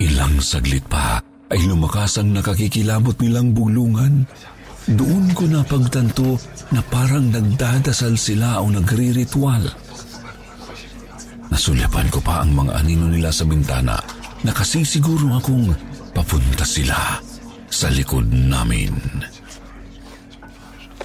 Ilang 0.00 0.40
saglit 0.40 0.86
pa 0.88 1.20
ay 1.52 1.60
lumakas 1.68 2.16
ang 2.22 2.32
nakakikilabot 2.32 3.12
nilang 3.20 3.52
bulungan. 3.52 4.24
Doon 4.88 5.34
ko 5.36 5.44
napagtanto 5.44 6.40
na 6.72 6.80
parang 6.80 7.28
nagdadasal 7.28 8.16
sila 8.16 8.64
o 8.64 8.72
nagri-ritual. 8.72 9.68
Nasulyapan 11.52 12.08
ko 12.08 12.24
pa 12.24 12.40
ang 12.40 12.56
mga 12.56 12.80
anino 12.80 13.12
nila 13.12 13.28
sa 13.28 13.44
bintana 13.44 14.00
na 14.40 14.56
kasi 14.56 14.88
akong 14.88 15.68
papunta 16.16 16.64
sila 16.64 17.31
sa 17.72 17.88
likod 17.88 18.28
namin. 18.28 18.92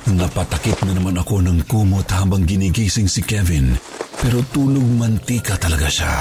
Napatakip 0.08 0.84
na 0.84 0.96
naman 0.96 1.16
ako 1.16 1.40
ng 1.44 1.64
kumot 1.68 2.08
habang 2.12 2.44
ginigising 2.44 3.08
si 3.08 3.24
Kevin 3.24 3.76
pero 4.20 4.44
tulog 4.52 4.84
mantika 4.84 5.56
talaga 5.56 5.88
siya. 5.88 6.16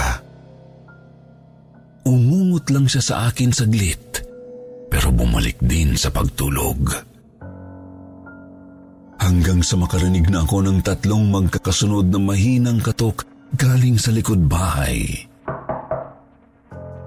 Umungot 2.06 2.70
lang 2.70 2.86
siya 2.86 3.02
sa 3.02 3.14
akin 3.26 3.50
saglit 3.50 4.22
pero 4.86 5.10
bumalik 5.10 5.58
din 5.58 5.98
sa 5.98 6.14
pagtulog. 6.14 6.94
Hanggang 9.18 9.58
sa 9.66 9.74
makarinig 9.74 10.30
na 10.30 10.46
ako 10.46 10.62
ng 10.62 10.78
tatlong 10.86 11.26
magkakasunod 11.26 12.06
na 12.06 12.22
mahinang 12.22 12.78
katok 12.78 13.26
galing 13.58 13.98
sa 13.98 14.14
likod 14.14 14.46
bahay. 14.46 15.26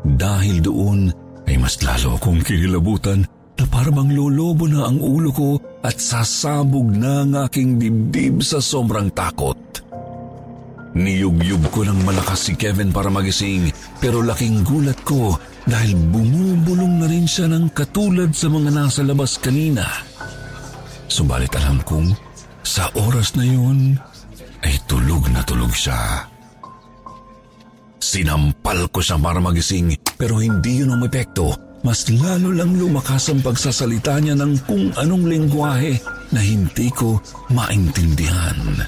Dahil 0.04 0.60
doon 0.60 1.29
ay 1.49 1.57
mas 1.57 1.81
lalo 1.81 2.21
akong 2.21 2.45
kinilabutan 2.45 3.25
na 3.57 3.65
parang 3.65 4.07
lolobo 4.13 4.69
na 4.69 4.85
ang 4.85 5.01
ulo 5.01 5.33
ko 5.33 5.49
at 5.81 5.97
sasabog 5.97 6.93
na 6.93 7.25
ang 7.25 7.33
aking 7.49 7.81
dibdib 7.81 8.45
sa 8.45 8.62
sobrang 8.62 9.09
takot. 9.12 9.57
Niyugyug 10.93 11.69
ko 11.73 11.85
ng 11.85 12.05
malakas 12.05 12.49
si 12.49 12.53
Kevin 12.53 12.93
para 12.93 13.09
magising 13.09 13.73
pero 13.97 14.21
laking 14.21 14.62
gulat 14.62 14.97
ko 15.01 15.38
dahil 15.65 15.97
bumubulong 15.97 17.01
na 17.01 17.07
rin 17.09 17.25
siya 17.25 17.49
ng 17.49 17.73
katulad 17.73 18.31
sa 18.33 18.47
mga 18.49 18.69
nasa 18.73 19.01
labas 19.05 19.38
kanina. 19.41 19.85
Subalit 21.09 21.53
alam 21.57 21.81
kong 21.81 22.13
sa 22.62 22.89
oras 22.95 23.33
na 23.33 23.45
yun 23.45 23.97
ay 24.65 24.75
tulog 24.85 25.29
na 25.33 25.41
tulog 25.45 25.73
siya. 25.73 26.25
Sinampal 27.99 28.89
ko 28.89 29.03
siya 29.03 29.19
para 29.21 29.38
magising 29.43 29.93
pero 30.19 30.43
hindi 30.43 30.84
yun 30.84 30.91
ang 30.91 31.08
epekto. 31.08 31.55
Mas 31.79 32.12
lalo 32.12 32.51
lang 32.51 32.75
lumakas 32.75 33.32
ang 33.32 33.39
pagsasalita 33.39 34.19
niya 34.19 34.36
ng 34.36 34.67
kung 34.67 34.91
anong 34.99 35.32
lengguwahe 35.32 35.95
na 36.36 36.43
hindi 36.43 36.91
ko 36.91 37.23
maintindihan. 37.55 38.84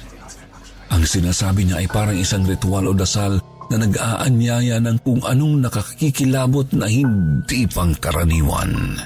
Ang 0.92 1.08
sinasabi 1.08 1.72
niya 1.72 1.80
ay 1.80 1.88
parang 1.88 2.20
isang 2.20 2.44
ritual 2.44 2.84
o 2.84 2.92
dasal 2.92 3.40
na 3.72 3.80
nag-aanyaya 3.80 4.84
ng 4.84 5.08
kung 5.08 5.24
anong 5.24 5.64
nakakikilabot 5.64 6.68
na 6.76 6.92
hindi 6.92 7.64
pang 7.72 7.96
karaniwan. 7.96 9.00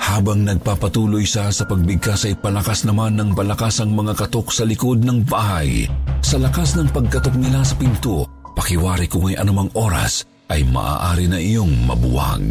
Habang 0.00 0.48
nagpapatuloy 0.48 1.28
siya 1.28 1.52
sa 1.52 1.68
pagbigkas 1.68 2.32
ay 2.32 2.34
palakas 2.40 2.88
naman 2.88 3.20
ng 3.20 3.36
palakas 3.36 3.84
ang 3.84 3.92
mga 3.92 4.16
katok 4.16 4.48
sa 4.48 4.64
likod 4.64 5.04
ng 5.04 5.28
bahay. 5.28 5.84
Sa 6.24 6.40
lakas 6.40 6.80
ng 6.80 6.88
pagkatok 6.96 7.36
nila 7.36 7.60
sa 7.60 7.76
pinto, 7.76 8.24
pakiwari 8.56 9.04
kung 9.04 9.28
ay 9.28 9.36
anumang 9.36 9.68
oras 9.76 10.31
ay 10.52 10.68
maaari 10.68 11.26
na 11.32 11.40
iyong 11.40 11.72
mabuwag. 11.88 12.44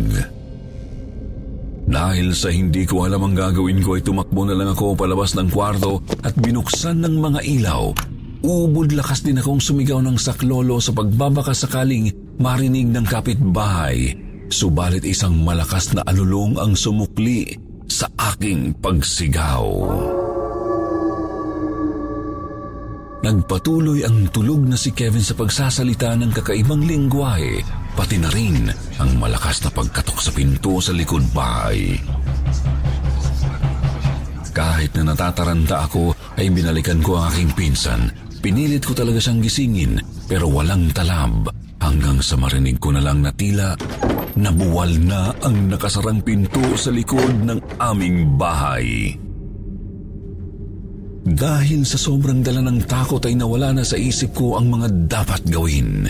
Dahil 1.85 2.33
sa 2.33 2.49
hindi 2.49 2.87
ko 2.89 3.05
alam 3.05 3.29
ang 3.29 3.35
gagawin 3.37 3.83
ko 3.85 3.99
ay 3.99 4.01
tumakbo 4.01 4.47
na 4.47 4.57
lang 4.57 4.73
ako 4.73 4.97
palabas 4.97 5.37
ng 5.37 5.53
kwarto 5.53 6.01
at 6.25 6.33
binuksan 6.39 7.03
ng 7.03 7.15
mga 7.21 7.39
ilaw. 7.45 7.93
Ubod 8.41 8.89
lakas 8.97 9.21
din 9.21 9.37
akong 9.37 9.61
sumigaw 9.61 10.01
ng 10.01 10.17
saklolo 10.17 10.81
sa 10.81 10.95
pagbabaka 10.97 11.53
sakaling 11.53 12.09
marinig 12.41 12.89
ng 12.89 13.05
kapitbahay. 13.05 14.17
Subalit 14.49 15.05
isang 15.05 15.37
malakas 15.45 15.93
na 15.93 16.01
alulong 16.09 16.57
ang 16.57 16.73
sumukli 16.73 17.53
sa 17.85 18.09
aking 18.33 18.73
pagsigaw. 18.81 19.67
Nagpatuloy 23.21 24.01
ang 24.01 24.33
tulog 24.33 24.65
na 24.65 24.73
si 24.73 24.89
Kevin 24.97 25.21
sa 25.21 25.37
pagsasalita 25.37 26.17
ng 26.17 26.33
kakaibang 26.33 26.81
lingwahe, 26.81 27.61
pati 27.93 28.17
na 28.19 28.29
rin 28.31 28.67
ang 28.99 29.11
malakas 29.19 29.63
na 29.65 29.69
pagkatok 29.71 30.19
sa 30.19 30.31
pinto 30.31 30.79
sa 30.79 30.91
likod 30.95 31.23
bahay. 31.35 31.97
Kahit 34.51 34.91
na 34.99 35.15
natataranta 35.15 35.87
ako, 35.87 36.11
ay 36.35 36.51
binalikan 36.51 36.99
ko 36.99 37.19
ang 37.19 37.31
aking 37.31 37.51
pinsan. 37.55 38.11
Pinilit 38.43 38.83
ko 38.83 38.91
talaga 38.91 39.21
siyang 39.21 39.39
gisingin, 39.39 40.01
pero 40.27 40.51
walang 40.51 40.91
talab 40.91 41.47
hanggang 41.81 42.19
sa 42.19 42.35
marinig 42.35 42.77
ko 42.77 42.93
na 42.93 43.01
lang 43.01 43.23
na 43.23 43.31
tila 43.33 43.73
nabuwal 44.37 44.91
na 45.01 45.35
ang 45.43 45.67
nakasarang 45.67 46.23
pinto 46.23 46.61
sa 46.79 46.91
likod 46.93 47.43
ng 47.43 47.59
aming 47.79 48.37
bahay. 48.39 49.15
Dahil 51.21 51.85
sa 51.85 52.01
sobrang 52.01 52.41
dala 52.41 52.65
ng 52.65 52.81
takot 52.89 53.21
ay 53.29 53.37
nawala 53.37 53.77
na 53.77 53.85
sa 53.85 53.93
isip 53.93 54.33
ko 54.33 54.57
ang 54.57 54.73
mga 54.73 54.87
dapat 55.05 55.41
gawin. 55.47 56.09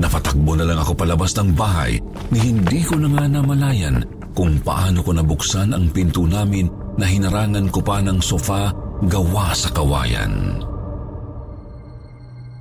Napatakbo 0.00 0.56
na 0.56 0.64
lang 0.64 0.80
ako 0.80 0.92
palabas 0.96 1.36
ng 1.36 1.52
bahay 1.52 2.00
ni 2.32 2.38
hindi 2.40 2.80
ko 2.84 2.96
na 2.96 3.08
nga 3.12 3.24
namalayan 3.28 4.00
kung 4.32 4.56
paano 4.64 5.04
ko 5.04 5.12
nabuksan 5.12 5.76
ang 5.76 5.92
pinto 5.92 6.24
namin 6.24 6.68
na 6.96 7.04
hinarangan 7.04 7.68
ko 7.68 7.80
pa 7.84 8.00
ng 8.00 8.20
sofa 8.20 8.72
gawa 9.08 9.52
sa 9.52 9.68
kawayan. 9.72 10.64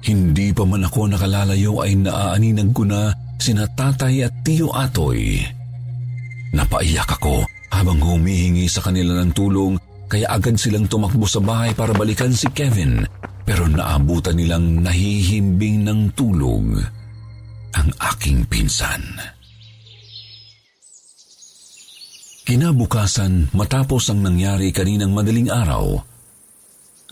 Hindi 0.01 0.49
pa 0.51 0.65
man 0.65 0.89
ako 0.89 1.13
nakalalayo 1.13 1.85
ay 1.85 1.93
naaaninag 2.01 2.73
ko 2.73 2.83
na 2.83 3.13
sina 3.37 3.69
tatay 3.69 4.25
at 4.25 4.33
tiyo 4.41 4.73
atoy. 4.73 5.45
Napaiyak 6.51 7.21
ako 7.21 7.45
habang 7.71 8.01
humihingi 8.01 8.67
sa 8.67 8.83
kanila 8.83 9.21
ng 9.21 9.31
tulong 9.31 9.79
kaya 10.11 10.27
agad 10.27 10.59
silang 10.59 10.89
tumakbo 10.91 11.23
sa 11.23 11.39
bahay 11.39 11.71
para 11.71 11.95
balikan 11.95 12.35
si 12.35 12.51
Kevin 12.51 13.07
pero 13.47 13.63
naabutan 13.71 14.35
nilang 14.35 14.83
nahihimbing 14.83 15.87
ng 15.87 16.11
tulog 16.11 16.83
ang 17.75 17.89
aking 18.13 18.47
pinsan. 18.47 19.01
Kinabukasan 22.41 23.53
matapos 23.55 24.11
ang 24.11 24.25
nangyari 24.25 24.73
kaninang 24.75 25.13
madaling 25.15 25.47
araw 25.47 26.03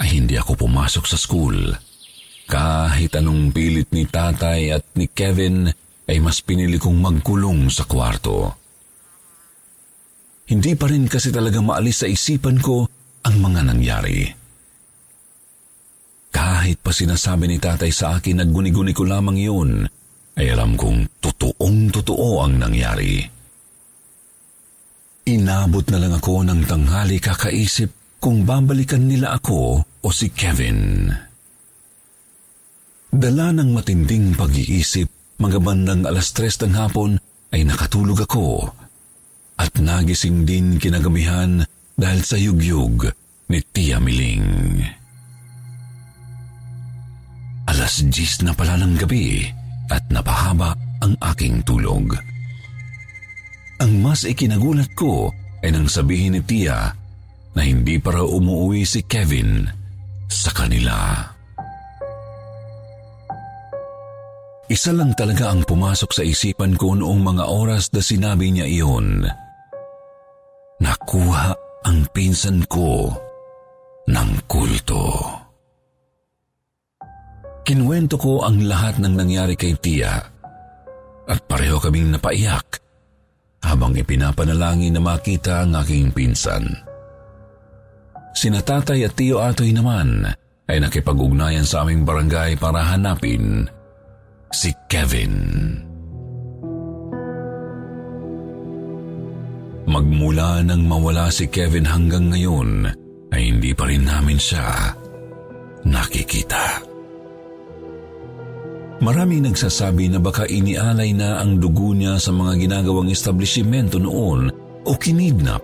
ay 0.01 0.19
hindi 0.19 0.35
ako 0.35 0.67
pumasok 0.67 1.05
sa 1.05 1.15
school. 1.15 1.55
Kahit 2.49 3.13
anong 3.13 3.53
pilit 3.53 3.93
ni 3.93 4.09
tatay 4.09 4.73
at 4.73 4.83
ni 4.97 5.05
Kevin 5.05 5.69
ay 6.09 6.17
mas 6.17 6.41
pinili 6.41 6.81
kong 6.81 6.97
magkulong 6.97 7.69
sa 7.69 7.85
kwarto. 7.85 8.57
Hindi 10.49 10.73
pa 10.73 10.89
rin 10.89 11.05
kasi 11.05 11.29
talaga 11.29 11.61
maalis 11.61 12.01
sa 12.01 12.07
isipan 12.09 12.57
ko 12.57 12.89
ang 13.21 13.35
mga 13.37 13.61
nangyari. 13.69 14.25
Kahit 16.33 16.81
pa 16.81 16.89
sinasabi 16.89 17.45
ni 17.45 17.61
tatay 17.61 17.93
sa 17.93 18.17
akin 18.17 18.41
na 18.41 18.45
guni-guni 18.49 18.97
ko 18.97 19.05
lamang 19.05 19.37
yun, 19.37 19.85
ay 20.39 20.55
alam 20.55 20.79
kong 20.79 21.19
totoong 21.19 21.91
totoo 21.91 22.47
ang 22.47 22.55
nangyari. 22.55 23.19
Inabot 25.27 25.83
na 25.91 25.99
lang 25.99 26.15
ako 26.15 26.47
ng 26.47 26.63
tanghali 26.63 27.19
kakaisip 27.19 27.91
kung 28.23 28.47
babalikan 28.47 29.03
nila 29.03 29.35
ako 29.35 29.83
o 29.83 30.07
si 30.09 30.31
Kevin. 30.31 31.11
Dala 33.11 33.51
ng 33.51 33.69
matinding 33.75 34.39
pag-iisip, 34.39 35.11
mga 35.43 35.59
bandang 35.59 36.07
alas 36.07 36.31
tres 36.31 36.55
ng 36.63 36.73
hapon 36.73 37.19
ay 37.51 37.67
nakatulog 37.67 38.23
ako 38.23 38.71
at 39.59 39.75
nagising 39.75 40.47
din 40.47 40.79
kinagabihan 40.79 41.67
dahil 41.99 42.21
sa 42.23 42.39
yugyug 42.39 43.11
ni 43.51 43.59
Tia 43.75 43.99
Miling. 43.99 44.47
Alas 47.69 48.01
10 48.01 48.49
na 48.49 48.57
pala 48.57 48.81
ng 48.81 48.97
gabi 48.97 49.45
at 49.89 50.05
napahaba 50.13 50.77
ang 51.01 51.13
aking 51.33 51.61
tulog. 51.65 52.13
Ang 53.79 53.93
mas 54.03 54.27
ikinagulat 54.27 54.91
ko 54.93 55.31
ay 55.63 55.71
nang 55.71 55.87
sabihin 55.87 56.37
ni 56.37 56.41
Tia 56.43 56.91
na 57.55 57.61
hindi 57.63 57.97
para 57.97 58.23
umuwi 58.23 58.85
si 58.85 59.03
Kevin 59.03 59.65
sa 60.29 60.51
kanila. 60.53 61.25
Isa 64.69 64.93
lang 64.93 65.17
talaga 65.17 65.49
ang 65.49 65.65
pumasok 65.65 66.11
sa 66.13 66.21
isipan 66.21 66.77
ko 66.77 66.93
noong 66.93 67.25
mga 67.25 67.45
oras 67.49 67.89
na 67.89 68.05
sinabi 68.05 68.53
niya 68.53 68.69
iyon. 68.69 69.25
Nakuha 70.77 71.57
ang 71.89 72.05
pinsan 72.13 72.69
ko 72.69 73.09
ng 74.05 74.31
kulto. 74.45 75.48
Kinwento 77.69 78.17
ko 78.17 78.41
ang 78.41 78.65
lahat 78.65 78.97
ng 78.97 79.13
nangyari 79.13 79.53
kay 79.53 79.77
Tia 79.77 80.17
at 81.29 81.39
pareho 81.45 81.77
kaming 81.77 82.09
napaiyak 82.09 82.81
habang 83.61 83.93
ipinapanalangin 83.93 84.97
na 84.97 85.01
makita 85.05 85.61
ang 85.61 85.77
aking 85.77 86.09
pinsan. 86.09 86.65
sina 88.33 88.65
tatay 88.65 89.05
at 89.05 89.13
tiyo 89.13 89.45
atoy 89.45 89.69
naman 89.69 90.25
ay 90.65 90.81
nakipag-ugnayan 90.81 91.61
sa 91.61 91.85
aming 91.85 92.01
barangay 92.09 92.57
para 92.57 92.81
hanapin 92.89 93.69
si 94.49 94.73
Kevin. 94.89 95.37
Magmula 99.85 100.65
nang 100.65 100.89
mawala 100.89 101.29
si 101.29 101.45
Kevin 101.53 101.85
hanggang 101.85 102.33
ngayon 102.33 102.89
ay 103.29 103.41
hindi 103.53 103.77
pa 103.77 103.85
rin 103.85 104.09
namin 104.09 104.41
siya 104.41 104.89
nakikita. 105.85 106.88
Maraming 108.99 109.47
nagsasabi 109.47 110.11
na 110.11 110.19
baka 110.19 110.43
inialay 110.43 111.15
na 111.15 111.39
ang 111.39 111.55
dugo 111.55 111.95
niya 111.95 112.19
sa 112.19 112.35
mga 112.35 112.59
ginagawang 112.59 113.07
establishmento 113.07 113.95
noon 113.95 114.51
o 114.83 114.91
kinidnap 114.99 115.63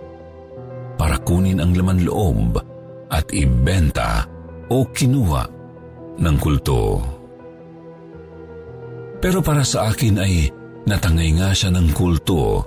para 0.96 1.20
kunin 1.20 1.60
ang 1.60 1.76
laman 1.76 2.00
loob 2.08 2.56
at 3.12 3.28
ibenta 3.36 4.24
o 4.72 4.88
kinuha 4.88 5.44
ng 6.16 6.36
kulto. 6.40 7.04
Pero 9.20 9.44
para 9.44 9.68
sa 9.68 9.92
akin 9.92 10.16
ay 10.16 10.48
natangay 10.88 11.36
nga 11.36 11.52
siya 11.52 11.68
ng 11.76 11.92
kulto 11.92 12.64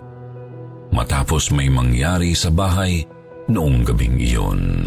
matapos 0.93 1.49
may 1.49 1.69
mangyari 1.69 2.37
sa 2.37 2.53
bahay 2.53 3.01
noong 3.49 3.81
gabing 3.89 4.21
iyon. 4.21 4.85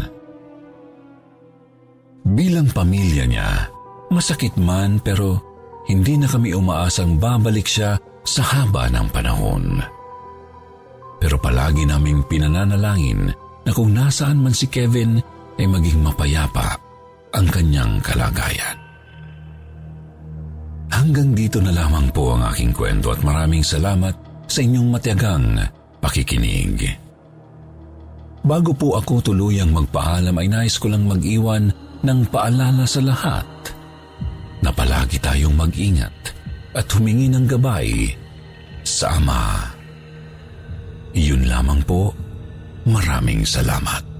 Bilang 2.23 2.71
pamilya 2.71 3.27
niya, 3.27 3.67
masakit 4.07 4.55
man 4.55 5.03
pero 5.03 5.52
hindi 5.87 6.15
na 6.15 6.27
kami 6.27 6.55
umaasang 6.55 7.19
babalik 7.19 7.67
siya 7.67 7.99
sa 8.23 8.41
haba 8.43 8.87
ng 8.87 9.07
panahon. 9.11 9.83
Pero 11.19 11.35
palagi 11.39 11.87
naming 11.87 12.23
pinananalangin 12.27 13.31
na 13.63 13.71
kung 13.71 13.95
nasaan 13.95 14.43
man 14.43 14.55
si 14.55 14.67
Kevin 14.67 15.19
ay 15.59 15.67
maging 15.67 16.03
mapayapa 16.03 16.75
ang 17.33 17.47
kanyang 17.47 17.99
kalagayan. 18.03 18.77
Hanggang 20.93 21.33
dito 21.33 21.57
na 21.57 21.73
lamang 21.73 22.13
po 22.13 22.37
ang 22.37 22.45
aking 22.53 22.69
kwento 22.69 23.09
at 23.09 23.25
maraming 23.25 23.65
salamat 23.65 24.13
sa 24.45 24.61
inyong 24.61 24.93
matiyagang 24.93 25.57
pakikinig. 25.97 26.85
Bago 28.43 28.75
po 28.75 28.99
ako 28.99 29.23
tuluyang 29.23 29.71
magpaalam 29.71 30.35
ay 30.35 30.47
nais 30.51 30.75
ko 30.75 30.91
lang 30.91 31.07
mag-iwan 31.07 31.71
ng 32.03 32.19
paalala 32.27 32.83
sa 32.83 32.99
lahat 32.99 33.47
na 34.63 34.71
palagi 34.71 35.19
tayong 35.19 35.59
mag-ingat 35.59 36.15
at 36.71 36.87
humingi 36.95 37.27
ng 37.27 37.43
gabay 37.43 38.15
sa 38.87 39.19
Ama. 39.19 39.75
Iyon 41.11 41.45
lamang 41.45 41.83
po. 41.83 42.15
Maraming 42.87 43.43
salamat. 43.43 44.12